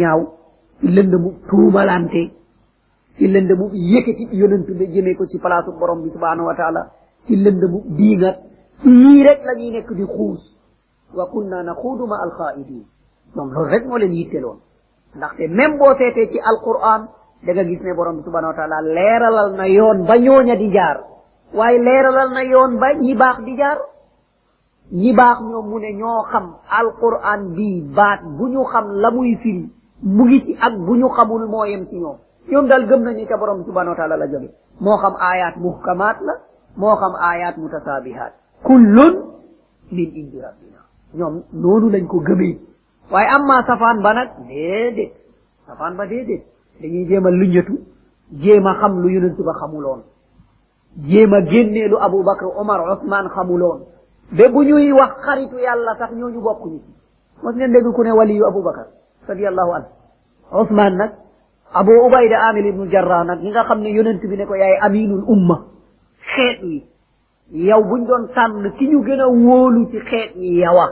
[3.20, 6.82] ci lëndëmu yëkkati yonentu be jëmee ko ci place borom bi subhanahu wa taala.
[7.28, 8.38] Ci diingat
[8.80, 10.42] ci yii rek la nekk di xuus.
[11.14, 12.84] Wa kunna naxuudu ma alxaidin
[13.36, 14.58] ñoom loolu rek moo leen yitteloon.
[15.18, 17.02] Ndaxte même boo seetee ci alquran
[17.46, 20.72] da nga gis ne borom bi subhanahu wa taala leeralal na yoon ba ñooña di
[20.72, 20.98] jaar.
[21.54, 23.80] Waaye leeralal na yoon ba ñi baax di jaar.
[24.92, 26.46] Ñi baax ñoom mu ne ñoo xam
[26.80, 29.66] alquran bii baat bu ñu xam la muy firi
[30.04, 31.98] mu ngi ci ak bu ñu xamul moo ci
[32.52, 36.18] ñoom daal gëm nañu ca borom subhanahu wa taala la jóge moo xam ayat muhkamaat
[36.22, 36.34] la
[36.78, 38.34] moo xam ayat mutasaabihaat
[38.64, 39.14] kullun
[39.92, 40.80] min indi rabbina
[41.14, 42.60] ñoom noonu lañ ko gëmee
[43.12, 45.14] waaye amma safaan ba nag déedéet
[45.68, 46.44] safaan ba déedéet
[46.82, 47.76] dañuy jéem a luñatu
[48.32, 50.02] jéem a xam lu yonentu ba xamuloon
[50.98, 53.80] jéem a génnee lu abubakar omar osman xamuloon
[54.38, 56.94] ba bu ñuy wax xaritu yàlla sax ñooñu bokkuñu ci
[57.44, 58.88] mos ngeen dégg ku ne waliyu abubakar
[59.28, 59.90] radiallahu anhu
[60.52, 61.12] osman nag
[61.74, 64.78] abu ubayda amil ibnu jarrah nag ñi nga xam ne yonent bi ne ko yaay
[64.86, 65.58] aminul umma
[66.36, 66.84] xeet wi.
[67.52, 69.98] Yow buñ doon tànn ki ñu gën a wóolu ci
[70.62, 70.86] yawa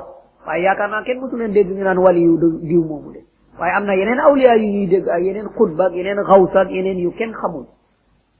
[0.45, 2.37] waaye yaakaar naa kenn mosu leen dégg ñu naan waliyu
[2.69, 3.19] diw moomu de.
[3.59, 6.69] Waaye am na yeneen awliya yu ñuy dégg ak yeneen xutba ak yeneen xawsa ak
[6.71, 7.65] yeneen yu kenn xamul.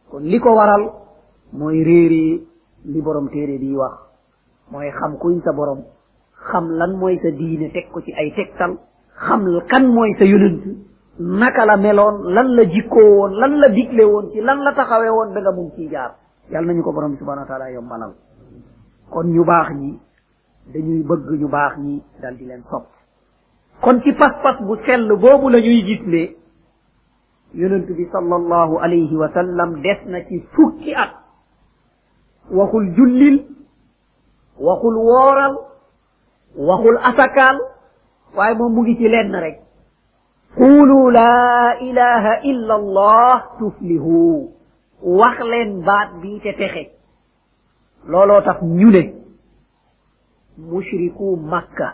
[0.10, 0.84] Kon li ko waral
[1.54, 2.42] mooy réeree
[2.86, 3.94] li borom téere bi wax.
[4.72, 5.84] Mooy xam kuy sa borom
[6.50, 8.78] xam lan mooy sa diine teg ko ci ay tegtal
[9.26, 10.87] xam kan mooy sa yonent.
[11.20, 13.68] Naka la meloon lan la jikkoo woon lan la
[14.32, 16.16] ci lan la taxawee woon ba nga mun ciy jaar.
[16.52, 18.14] Yàlla ko borom bi subhanahu wa taala yombalal.
[19.10, 20.00] Kon ñu baax ñi
[20.74, 22.86] dañuy bëgg ñu baax ñi dal di leen sopp.
[23.82, 26.36] Kon ci pas-pas bu sell boobu la ñuy gis ne
[27.54, 31.14] yonent bi sallallahu alayhi wa sallam des na ci fukki at.
[32.52, 33.46] Waxul jullil
[34.60, 35.56] waxul wooral
[36.56, 37.58] waxul asakaal
[38.36, 39.67] waaye moom mu ngi ci lenn rek.
[48.80, 49.02] Ñu ne
[50.58, 51.88] mushriku makka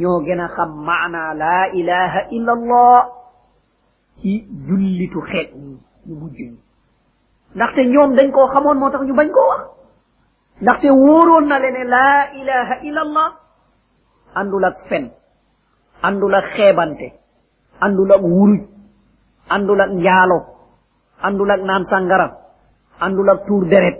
[0.00, 3.00] ñoo gën a xam maana laa ilaha illa allah
[4.18, 4.30] ci
[4.66, 5.74] jullitu xeet ñi
[6.06, 6.58] ñu mujj ñi
[7.54, 9.62] ndaxte ñoom dañ koo xamoon moo tax ñu bañ koo wax
[10.62, 13.28] ndaxte wóoroon na le ne laa ilaha illa allah
[14.34, 15.04] àndul ak fen
[16.02, 17.08] àndul ak xeebante
[17.80, 18.60] àndul ak wuruj
[19.54, 20.38] àndul ak njaalo
[21.26, 22.28] àndul ak naan sangara
[23.00, 23.98] àndul ak tuur deret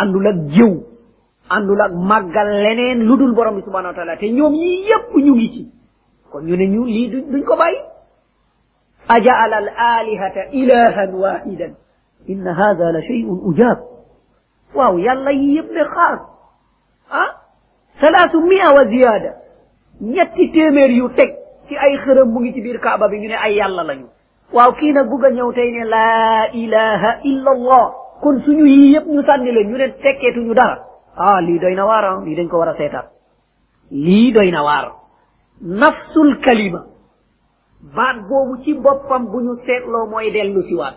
[0.00, 0.72] àndul ak jëw
[1.50, 5.10] àndul ak màggal leneen lu dul borom bi subhanahu wa taala te ñoom yii yépp
[5.24, 5.62] ñu ngi ci
[6.30, 7.78] kon ñu ne ñu lii duñ ko bàyyi
[12.58, 13.78] hada la shay'un ujab
[14.74, 16.20] waaw yàlla yi yépp ne xaas
[17.10, 17.30] ah
[18.00, 19.30] salaasu mia wa ziyada
[20.00, 21.30] ñetti téeméer yu teg
[21.66, 24.06] ci ay xërëm mu ngi ci biir kaaba bi ñu ne ay yàlla lañu.
[24.52, 27.84] Waaw kii nag bugg a ñëw tey ne laa ilaha illa allah
[28.22, 30.76] kon suñu yii yépp ñu sànni leen ñu ne tekkeetuñu dara.
[31.16, 33.06] Ah lii doy na waar ah lii dañ ko war a seetaat
[33.90, 34.92] lii doy na waar.
[35.60, 36.84] Nafsul kalima.
[37.94, 40.96] Baat boobu ci boppam bu ñu seetloo mooy dellu si waat.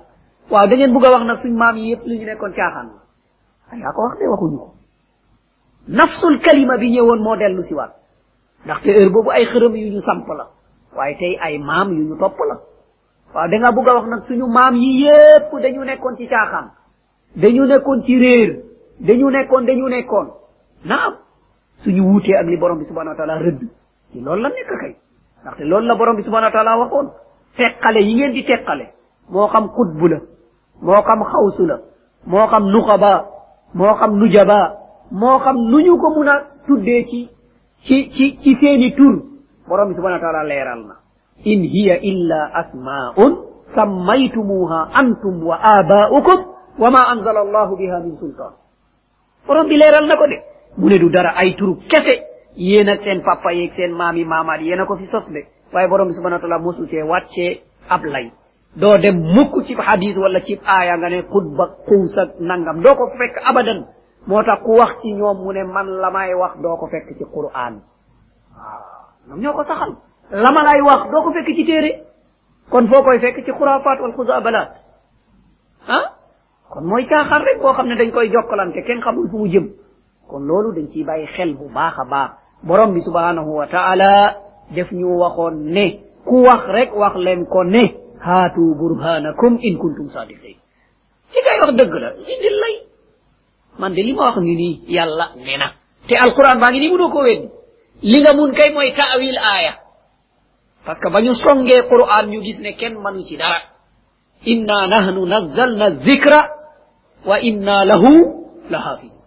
[0.51, 2.87] Waaw da ngeen bugg a wax nag suñ maam yi yépp li ñu nekkoon caaxaan
[2.93, 3.77] la.
[3.77, 4.73] Yaa ko wax de waxuñu ko.
[5.87, 7.93] Nafsul kalima bi ñëwoon moo dellu si waat.
[8.65, 10.45] Ndaxte heure boobu ay xërëm yu ñu samp la
[10.95, 12.55] waaye tey ay maam yu ñu topp la
[13.33, 16.71] waaw da nga bugg a wax nag suñu maam yi yépp dañu nekkoon ci caaxaan
[17.35, 18.63] dañu nekkoon ci réer
[18.99, 20.27] dañu nekkoon dañu nekkoon
[20.85, 21.13] naam
[21.83, 23.61] suñu wuutee ak li borom bi subhanahu wa taala rëdd
[24.11, 24.95] ci loolu la nekk kay
[25.41, 27.09] ndaxte loolu la borom bi subhanahu wa taala waxoon
[27.57, 28.85] teqale yi ngeen di teqale
[29.29, 30.19] moo xam xutbu la.
[30.81, 31.77] Moo xam xawsu la.
[32.25, 33.25] Moo xam nuxaba
[33.73, 34.59] moo xam nujaba.
[35.11, 37.29] Moo xam nu ñu ko mun a tuddee ci
[37.85, 39.21] ci ci ci seeni tur
[39.69, 40.95] borom subhanahu wa taala leeral na
[41.45, 43.31] in hiya illa asma'un
[43.75, 46.39] sammaytumuha antum wa aba'ukum
[46.79, 48.53] wa ma anzala allahu biha min sultan.
[49.47, 50.37] Borom bi leeral na ko de.
[50.77, 52.15] Mu ne du dara ay turu kese.
[52.55, 55.47] Yéen ak seen papa yeeg seen maami maamaat yéen a ko fi sos de.
[55.73, 58.31] Waaye borom subhanahu wa taala mosu cee wàccee ab lay.
[58.75, 62.81] Doo dem mukk ci hadis wala ci aaya nga ne xutba xuus nangam.
[62.81, 63.85] Doo ko fekk abadan.
[64.27, 67.17] Moo tax ku wax ci ñoom mu ne man la may wax doo ko fekk
[67.17, 67.81] ci quran
[69.29, 69.91] ñoom ñoo ko saxal.
[70.31, 71.91] la ma lay wax doo ko fekk ci téere.
[72.69, 74.69] kon foo koy fekk ci xuraafaat wal xuzaabalat
[75.87, 76.05] ah?
[76.69, 79.67] kon mooy caaxaan rek boo xam ne dañ koy jokkalante kenn xamul fu mu jëm.
[80.27, 82.29] kon loolu dañ ciy bàyyi xel bu baax a baax.
[82.63, 84.35] Borom bi subhanahu wa taala
[84.75, 85.85] def ñu waxoon ne
[86.25, 87.83] ku wax rek wax leen ko ne
[88.19, 90.57] haatu burhanakum in kuntum sadiqin
[91.33, 92.75] li ngay wax dëgg la indil lay.
[93.79, 95.25] Man de li wax ni nii yàlla
[95.57, 95.67] na.
[96.07, 97.49] Te alquran baa ngi nii mënoo ko weddi.
[98.01, 99.73] li nga mun kay mooy taawil aaya.
[100.85, 103.59] Parce que ba ñu songee qur'an ñu gis ne kenn manu ci dara.
[104.45, 106.39] Inna nahnu nazzalna dicra
[107.25, 108.11] wa inna lahu
[108.69, 109.19] la hafisun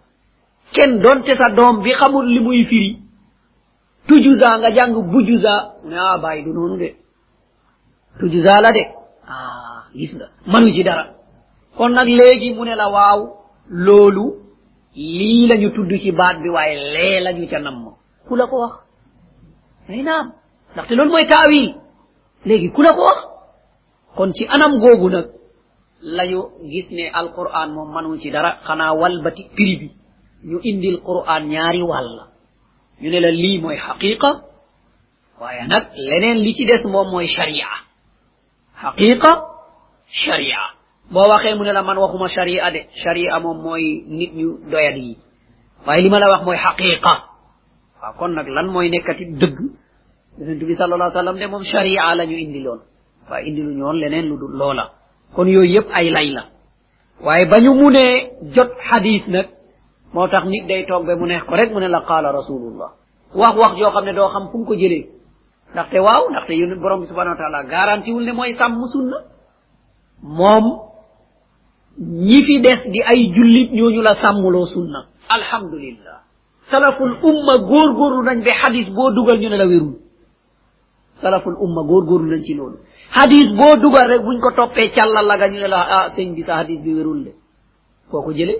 [0.73, 2.97] kenn donte sa doom bi xamul li muy firi.
[4.07, 6.89] Tujusa nga jàng bujusa ne ah bàyyi du noonu de.
[8.19, 8.83] Tujusa la de.
[9.27, 10.27] Ah gis nga.
[10.47, 11.05] Manu ci dara.
[11.77, 13.19] Kon nag léegi mu ne la waaw
[13.69, 14.25] loolu
[14.95, 17.85] lii la ñu tudd ci baat bi waaye lee la ñu ca namm.
[18.29, 18.73] Wax
[19.89, 20.27] ay naam.
[20.73, 21.75] Ndaxte loolu mooy taawil
[22.45, 23.19] léegi ku la ko wax
[24.15, 25.27] kon ci anam googu nag
[26.01, 28.59] lañu gis ne alquran moom manu ci dara.
[28.65, 29.87] Xanaa walbati prix bi.
[30.43, 32.27] Ñu indil quran ñaari wàll.
[33.01, 34.29] Ñu ne la lii mooy xaqiqa
[35.41, 37.67] waaye nag leneen li ci des moom mooy sharia.
[38.81, 39.31] Xaqiqa
[40.07, 40.59] sharia.
[41.11, 42.87] Boo waxee mu ne la man waxuma sharia de.
[43.03, 45.17] Sharia moom mooy nit ñu doyad yi
[45.85, 47.32] waaye li ma la wax mooy xaqiqa
[48.03, 49.57] waaw kon nag lan mooy nekkati dëgg?
[50.39, 52.79] Yonent bi sallallahu alayhi wa sallam de moom sharia la ñu indiloon
[53.29, 54.91] waaye indilu ñoon leneen lu dul loola.
[55.35, 56.43] Kon yooyu yëpp ay lay la.
[57.25, 59.47] Waaye ba ñu munee jot xadis nag
[60.13, 62.91] moo tax nit day toog ba mu neex ko rek mu ne la qaala rasulullah
[63.33, 65.07] wax wax joo xam ne doo xam fu mu ko jëlee.
[65.73, 69.17] Ndaxte waaw ndaxte yun borom bi subhanahu wa taala garanti wul ne mooy sàmm sunna.
[70.21, 70.65] Moom
[71.99, 74.99] ñi fi des di ay jullit ñooñu la sàmmuloo sunna.
[75.29, 76.17] Alhamdulillah.
[76.69, 79.95] Salaful umma góorgóorlu nañ ba xadis boo dugal ñu ne la wérul.
[81.21, 82.77] salaful umma góorgóorlu nañ ci loolu.
[83.11, 86.33] hadis boo dugal rek buñ ko toppee càllal la ga ñu ne la ah sëñ
[86.35, 86.43] bi
[86.83, 87.31] bi wérul de.
[88.09, 88.55] foo ko jële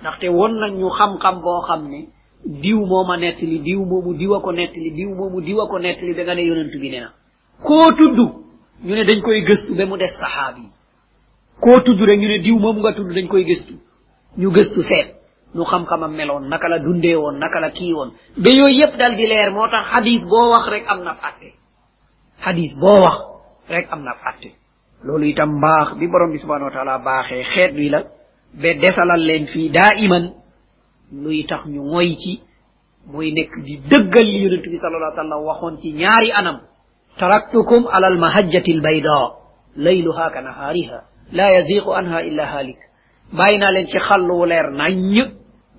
[0.00, 2.08] ndaxte won nañ ñu xam-xam boo xam ne
[2.44, 6.14] diw mooma nettali diw moomu diw a ko nettali diw moomu diw a ko nettali
[6.14, 7.00] ba nga ne yonent bi ne
[7.66, 8.18] koo tudd
[8.84, 10.70] ñu ne dañ koy gëstu ba mu des saxaabi yi.
[11.60, 13.74] koo tudd rek ñu ne diw moom nga tudd dañ koy gëstu.
[14.38, 15.17] ñu gëstu seet.
[15.54, 19.16] Nu xam-xamam meloon naka la dundee woon naka la kii woon ba yooyu yépp dal
[19.16, 21.48] di leer moo tax hadis boo wax rek am na atte
[22.44, 23.16] hadis boo wax
[23.68, 24.50] rek am na atte
[25.04, 28.00] loolu itam mbaax bi borom bi subhanahu wa taala baaxee xeet wi la
[28.62, 30.24] ba desalal leen fii daa iman
[31.12, 32.42] luy tax ñu ngoy ci
[33.06, 36.60] muy nekk di dëggal li yonent bi sallallahu alayhi wasallam waxoon ci ñaari anam
[37.18, 39.18] taraktukum ala almahajjati albayda
[39.76, 40.98] layluha ka nahaariha
[41.32, 42.78] la yaziqu anha illa halik
[43.32, 45.30] bàyyi naa leen ci xàlluwu leer naññ.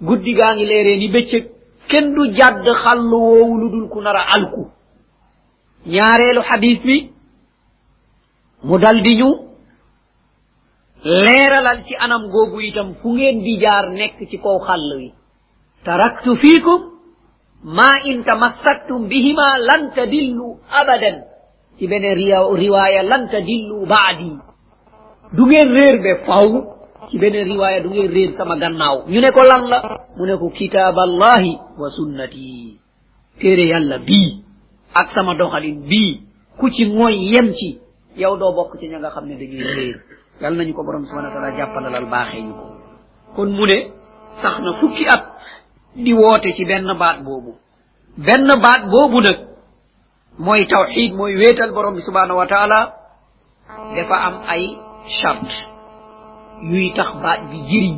[0.01, 1.43] Guddi gaa ngi leeree ni bëccëg.
[1.89, 4.63] Kenn du jàdd xàll woowu lu dul ku nar a alku.
[5.85, 7.12] Ñaareelu xadis bi
[8.63, 9.29] mu dal di ñu
[11.03, 15.13] leeralal ci anam googu itam fu ngeen di jaar nekk ci kaw xàll wi.
[15.85, 16.81] Taraktu fiikum
[17.63, 21.17] ma in tamassaktum bihima lan tadillu abadan.
[21.77, 22.17] Ci beneen
[22.62, 24.31] riwaaya lan tadillu baadi
[25.35, 26.78] du ngeen réer be faw.
[27.07, 29.79] Ci beneen riwaaya du ngeen sama gannaaw ñu ne ko lan la
[30.17, 32.79] mu ne ko kitaaballahi wa sunnati.
[33.39, 34.43] Téere yàlla bii
[34.93, 36.21] ak sama doxalin bii
[36.59, 37.79] ku ci mooy yem ci.
[38.17, 39.95] Yow doo bokk ci ña nga xam ne dañuy réer.
[40.41, 42.65] Yàlla nañu ko borom subhanahu wa taala jàppandalal baaxee ñu ko.
[43.36, 43.78] Kon mu ne
[44.41, 45.24] sax na fukki at
[45.95, 47.55] di woote ci benn baat boobu.
[48.17, 49.39] Benn baat boobu nag
[50.38, 52.93] mooy tawxid mooy wéetal borom bi subhanahu wa taala.
[53.95, 54.76] Dafa am ay
[55.21, 55.78] charte
[56.62, 57.95] yuy tax baat bi jëriñ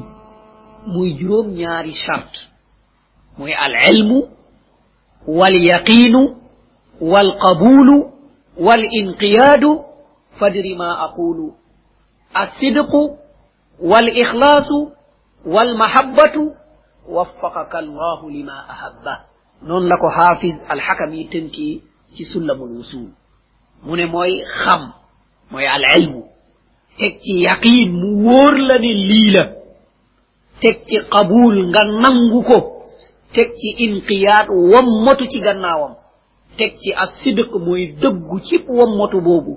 [0.88, 2.40] muy juróom ñaari charte
[3.38, 4.20] muy al ilmu
[5.28, 6.22] wal yaqinu
[7.02, 7.98] wal qabulu
[8.58, 9.72] wal inqiyadu
[10.40, 11.54] fadri ma aqulu
[12.32, 12.92] الصدق
[13.80, 14.70] والإخلاص
[15.46, 16.36] والمحبة
[17.10, 19.18] وفقك الله لما أحبه
[19.64, 21.82] لكو حافظ الحكم تنكي
[22.12, 23.16] ci sullamul wusul
[23.84, 24.92] mu ne mooy xam
[25.52, 26.24] mooy al ilmu
[27.00, 29.60] teg ci yaqin mu wóor la ne lii
[30.62, 32.58] teg ci qabul nga nangu ko.
[33.34, 34.48] Teg ci inqiyaat
[35.32, 35.94] ci gannaawam.
[36.58, 39.54] Teg ci as sidq mooy dëggu ci wommatu boobu.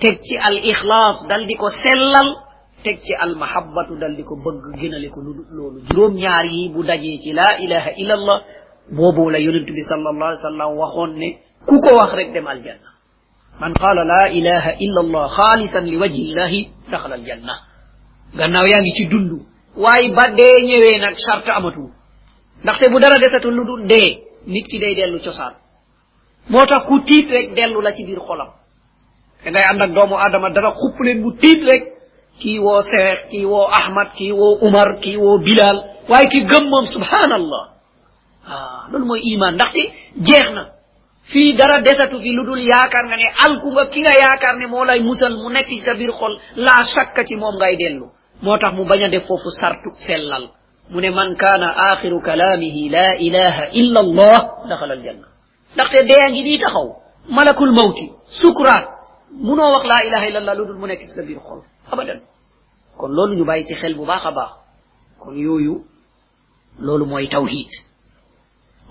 [0.00, 2.28] Teg ci al ixlaas dal di ko sellal.
[2.84, 5.78] Teg ci al mahabbatu dal di ko bëgg gënale ko lu loolu.
[5.88, 8.38] Juróom ñaar yi bu dajee ci laa ilaha illa allah
[8.96, 11.28] boobu la yonent bi sallallahu alayhi wa sallam waxoon ne
[11.66, 12.95] ku ko wax rek dem aljanna.
[13.60, 17.54] Man qala la ilaha illa allah xaalisan li wajhi llahi daxala aljanna
[18.38, 19.30] gannaaw yaa ngi ci dund
[19.76, 21.90] waaye ba dee ñëwee nag charte amatul
[22.62, 25.54] ndaxte bu dara desatul lu dul dee nit ki day dellu cosaan
[26.50, 28.48] moo tax ku tiit rek dellu la ci biir xolam
[29.44, 31.82] da ngay ànd ak doomu adama dara xupp leen bu tiit rek
[32.40, 35.78] kii woo seex kii woo ahmad kii woo umar kii woo bilal.
[36.08, 37.64] Waaye ki gëm moom subhanallah.
[38.46, 39.54] Ah loolu mooy iman.
[39.54, 39.82] Ndaxte
[40.26, 40.62] jeex na
[41.32, 44.66] fii dara desatu fi lu dul yaakaar nga ne alku nga ki nga yaakaar ne
[44.66, 48.06] moo lay musal mu nekk ci sa biir xol laa shakka ci moom ngay dellu
[48.42, 50.44] moo tax mu bañ a def foofu sartu sellal
[50.90, 55.26] mu ne man kaana axiru kalaamihi la ilaha illa allah daxala aljanna
[55.74, 56.88] ndaxte dee ngi nii taxaw
[57.28, 58.10] malakul mawti
[58.40, 58.84] sukuraat
[59.46, 61.60] munoo wax laa ilaha illa allah lu dul mu nekk ci sa biir xol
[61.92, 62.20] abadan
[62.96, 64.52] kon loolu ñu bàyyi ci xel bu baax a baax
[65.18, 65.84] kon yooyu
[66.78, 67.68] loolu mooy tawhid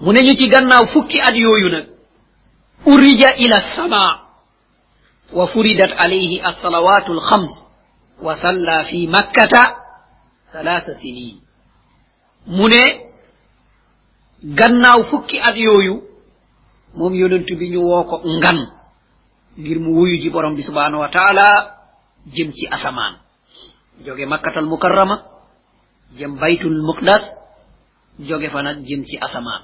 [0.02, 1.86] mu ne ñu ci gannaaw fukki at yooyu nag
[2.88, 4.26] أرج إلى السماء
[5.34, 7.54] وفردت عليه الصلوات الخمس
[8.22, 9.54] وصلى في مكة
[10.54, 11.42] ثلاثة سنين
[12.48, 12.72] من
[14.60, 16.02] غنى وفكي أديوي
[16.96, 18.16] موم يوننت بي ني ووكو
[18.46, 18.60] غن
[19.58, 21.48] غير مو ويو جي سبحانه وتعالى
[22.34, 23.14] جيم سي اسمان
[24.06, 25.22] جوغي مكة المكرمة
[26.18, 27.24] جم بيت المقدس
[28.20, 29.62] جوغي فانا جيم سي اسمان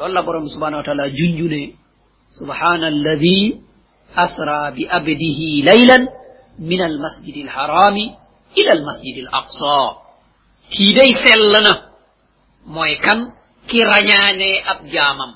[0.00, 1.79] لول لا سبحانه وتعالى جنجوني
[2.38, 3.60] subhana alladi
[4.24, 6.02] asra bi abdihi laylan
[6.58, 8.06] min almasjidi alharami
[8.60, 9.76] ila almasjidi al aqsa
[10.72, 11.72] kii day sell na
[12.74, 13.20] mooy kan
[13.68, 15.32] ki rañaane ab jaamam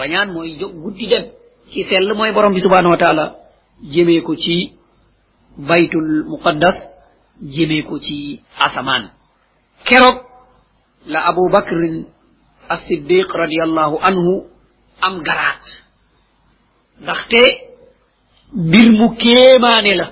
[0.00, 1.24] rañaan mooy jóg guddi dem
[1.72, 3.24] ki sell mooy borom bi subhanahu wa taala
[3.92, 4.56] jëmee ko ci
[5.68, 6.78] baytul muqaddas
[7.54, 9.04] jëmee ko ci asamaan
[9.86, 10.18] keroog
[11.12, 12.06] la abu bakrin
[12.74, 14.32] as-siddiq radiallahu anhu
[15.06, 15.64] am garaat
[17.00, 17.42] ndaxte
[18.54, 20.06] mbir mu kéemaane la.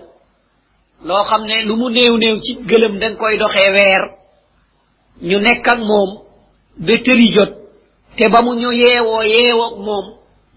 [1.04, 4.02] loo xam ne lu mu néew néew ci gëlëm danga koy doxee weer.
[5.22, 6.10] ñu nekk ak moom
[6.78, 7.52] ba tëri jot.
[8.16, 10.06] te ba mu ñu yeewoo yeewoo moom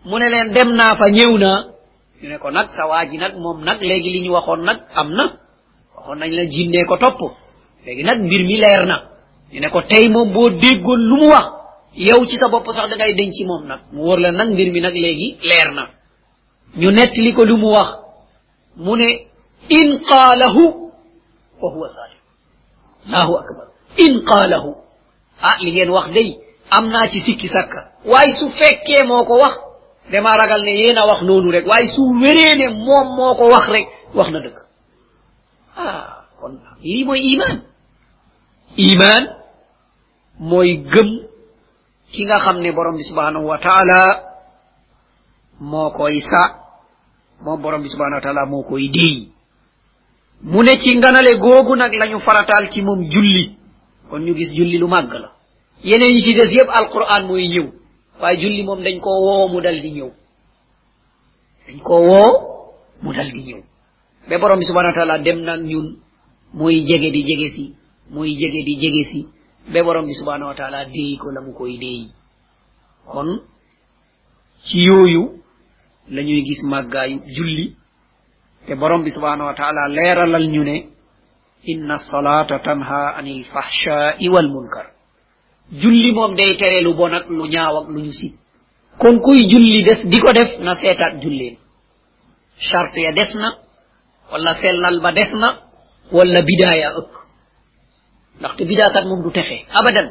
[0.06, 1.60] mu ne leen dem naa fa ñëw naa
[2.22, 4.80] ñu ne ko nag sa waa ji nag moom nag léegi li ñu waxoon nag
[4.96, 5.24] am na.
[5.96, 7.20] waxoon nañ la jinnee ko topp.
[7.86, 8.98] léegi nag mbir mi leer na.
[9.54, 11.46] ñu ne ko tey moom boo déggoon lu mu wax
[11.96, 13.80] yow ci sa bopp sax da ngay denc moom nag.
[13.92, 15.90] mu wóor la nag mbir mi nag léegi leer na.
[16.76, 17.90] ñu nettali ko lu mu wax.
[18.76, 19.28] mu ne
[19.70, 20.92] in qaalahu
[21.62, 22.22] wa huwa sadiq
[23.08, 23.68] allahu akbar.
[23.98, 24.76] In qaalahu.
[25.42, 26.38] ah li ngeen wax day
[26.72, 29.56] am naa ci sikki sakka waaye su fekkee moo ko wax
[30.12, 31.66] dama ragal ne yéen a wax noonu rek.
[31.68, 34.58] waaye su wéree ne moom moo ko wax rek wax na dëgg.
[35.78, 37.62] ah kon lii mooy iman
[38.78, 39.24] iman
[40.40, 41.10] mooy gëm
[42.14, 44.00] ki nga xam ne borom bi subhanahu wa taala
[45.60, 46.42] moo koy sa
[47.42, 49.30] moom borom bi subhanahu wa taala moo koy déy
[50.42, 53.58] mu ne ci nganale googu nag lañu farataal ci moom julli.
[54.10, 55.32] Kon ñu gis julli lu màgg la.
[55.84, 57.72] Yeneen yi ci des yépp alquran mooy ñëw.
[58.22, 60.12] Waaye julli moom dañ koo woo mu dal di ñëw.
[61.68, 62.32] Dañ koo woo
[63.02, 63.62] mu dal di ñëw.
[64.30, 65.98] Ba borom bi subhanahu wa taala dem nag ñun
[66.54, 67.76] muy jege di jege si
[68.10, 69.28] muy jege di jege si.
[69.74, 72.12] Ba borom bi subhanahu wa taala déey ko la mu koy déeyi
[73.12, 73.42] kon
[74.66, 75.42] ci yooyu
[76.10, 77.76] la ñuy gis màggaayu julli
[78.68, 80.76] te borom bi subhanahu wa taala leeralal ñu ne
[81.72, 84.86] inna salata tanha anil fahshai wal munkar.
[85.72, 88.12] Julli moom day tere lu bon ak lu ñaaw ak lu ñu
[89.00, 91.58] kon kuy julli des di ko def na seetaat julleen.
[92.60, 93.50] Charte ya des na
[94.32, 95.50] wala sellal ba des na
[96.12, 97.12] wala bidaaya ëpp.
[98.40, 100.08] Ndaxte bidaakat moom du texe abadan.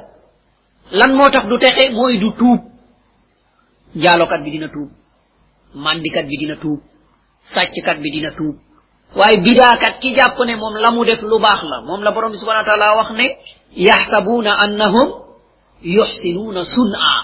[0.93, 1.91] Lan moo tax du texe?
[1.93, 2.61] Mooy du tuub.
[4.03, 4.91] Jaalokat bi dina tuub
[5.85, 6.81] mandikat bi dina tuub
[7.55, 8.57] sàcckat bi dina tuub
[9.19, 12.33] waaye bidaakat ki jàpp ne moom la mu def lu baax la moom la borom
[12.33, 13.27] bi subhana wa taala wax ne
[13.89, 15.09] yaxsabuuna annahum
[15.83, 17.15] yuxsinuuna sun'a.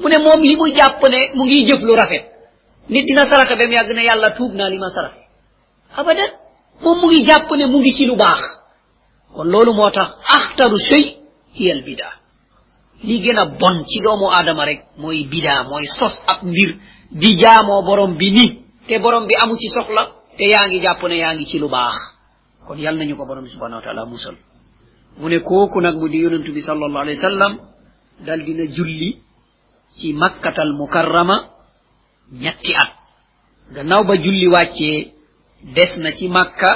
[0.00, 2.24] Mu ne moom li mu jàpp ne mu ngi jëf lu rafet
[2.88, 5.20] nit dina saraxe ba mu yàgg ne yàlla tuub naa li ma saraxe
[6.00, 6.30] abadan
[6.82, 8.40] moom mu ngi jàpp ne mu ngi ci lu baax
[9.34, 11.04] kon loolu moo tax axtaru shay
[11.56, 12.08] hiya al bida
[13.04, 16.70] li gën a bon ci doomu aadama rek mooy bida mooy sos ab mbir
[17.10, 20.02] di jaamoo borom bi ni te borom bi amu ci soxla
[20.36, 21.94] te yaa ngi jàpp ne yaa ngi ci lu baax
[22.66, 24.36] kon yal nañu ko borom subhanahu wa taala musal.
[25.18, 27.52] Mu ne kooku mu di yonentu bi sallallahu alayhi wa sallam
[28.26, 29.20] dal dina julli
[29.96, 31.36] ci makkatal mukarrama
[32.32, 32.92] ñetti at.
[33.74, 35.12] Gannaaw ba julli wàccee
[35.74, 36.70] des na ci makka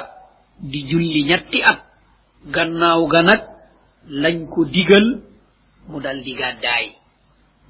[0.60, 1.80] di julli ñetti at.
[2.46, 3.40] Gannaaw ga nag
[4.08, 5.22] lañ ko digal
[5.88, 6.86] mu dal di gàddaay.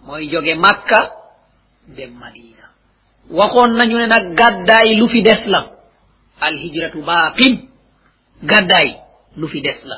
[0.07, 1.01] Mooy joge makka
[1.97, 2.65] dem madina.
[3.31, 5.61] Waxoon nañu ne nag gàddaay lu fi des la.
[6.41, 7.55] Alhijratu baatin
[8.43, 8.89] gàddaay
[9.37, 9.97] lu fi des la.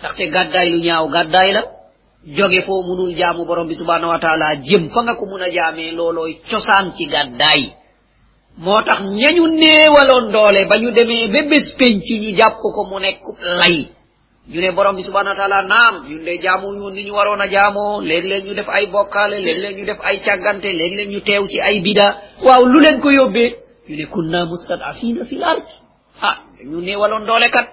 [0.00, 1.62] Ndaxte gàddaay lu ñaaw gàddaay la.
[2.36, 5.50] Joge foo munul jaamu borom bi subhanahu wa taala jëm fa nga ko mun a
[5.50, 7.62] jaamee loolooy cosaan ci gàddaay.
[8.58, 12.98] Moo tax ñañu néewaloon doole ba ñu demee ba bés penc ñu jàpp ko mu
[13.00, 13.22] nekk
[13.60, 13.88] lay.
[14.48, 17.40] Ñu ne borom bi subhanahu wa taala naam ñun de jaamu ñu ni ñu waroon
[17.40, 21.46] a jaamoo léeg-léeg ñu def ay bokkaale léeg-léeg ñu def ay càggante léeg-léeg ñu teew
[21.48, 22.06] ci ay bida
[22.44, 23.50] waaw lu leen ko yóbbee
[23.88, 25.64] ñu ne kunna mustadafina fi l ard
[26.22, 27.66] ah dañu néewaloon doole kat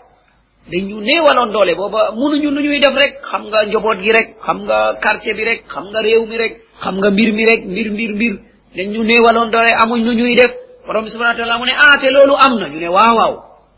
[0.71, 4.57] dañu néewaloon doole booba munuñu nu ñuy def rek xam nga njoboot gi rek xam
[4.65, 7.91] nga quartier bi rek xam nga réew mi rek xam nga mbir mi rek mbir
[7.91, 8.33] mbir mbir
[8.75, 10.51] dañu néewaloon doole amuñ nu ñuy def
[10.87, 13.33] borom bi subhana taala mu ne ah te loolu am na ñu ne waaw waaw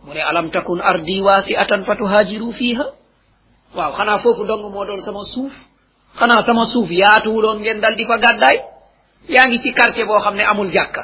[0.05, 2.85] mu ne alam takun ardi wasi'atan fatuhajiru fiha.
[3.75, 5.53] Waaw xanaa foofu dong moo doon sama suuf
[6.19, 8.57] xanaa sama suuf yaatuwuloon ngeen dal di fa gàddaay
[9.33, 11.03] yaa ngi ci quartier boo xam ne amul jàkka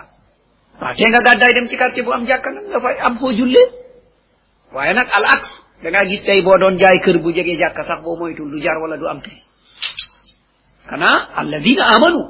[0.81, 3.31] waaw te nga gàddaay dem ci quartier bu am jàkka nag nga fay am foo
[3.37, 3.67] jullee
[4.73, 5.49] waaye nag al aks
[5.83, 8.57] da ngaa gis tey boo doon jaay kër bu jege jàkka sax boo moytul du
[8.63, 9.37] jar wala du am tey
[10.89, 12.21] xanaa alladina amanu.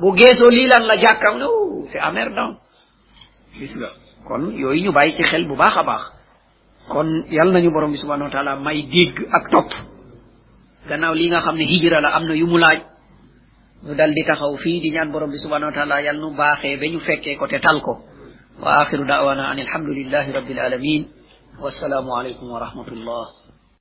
[0.00, 1.46] Bu geesoo lii lan la jàkkam ne
[1.90, 2.52] c'est amerdant
[3.58, 3.88] gis nga
[4.32, 6.02] kon yooyu ñu bàyyi ci xel bu baax a baax
[6.88, 9.70] kon yal nañu borom bi subhanahu wa taala may dégg ak topp
[10.88, 12.78] gannaaw li nga xam ne hijra la am na yu mu laaj
[13.84, 16.76] ñu dal di taxaw fii di ñaan borom bi subhanahu wa taala yal nu baaxee
[16.80, 17.92] ba ñu fekkee ko te tal ko
[18.62, 21.02] wa axiru da'wana an alhamdulillahi rabbil alamin
[21.62, 23.24] wassalaamu alaykum wa rahmatullah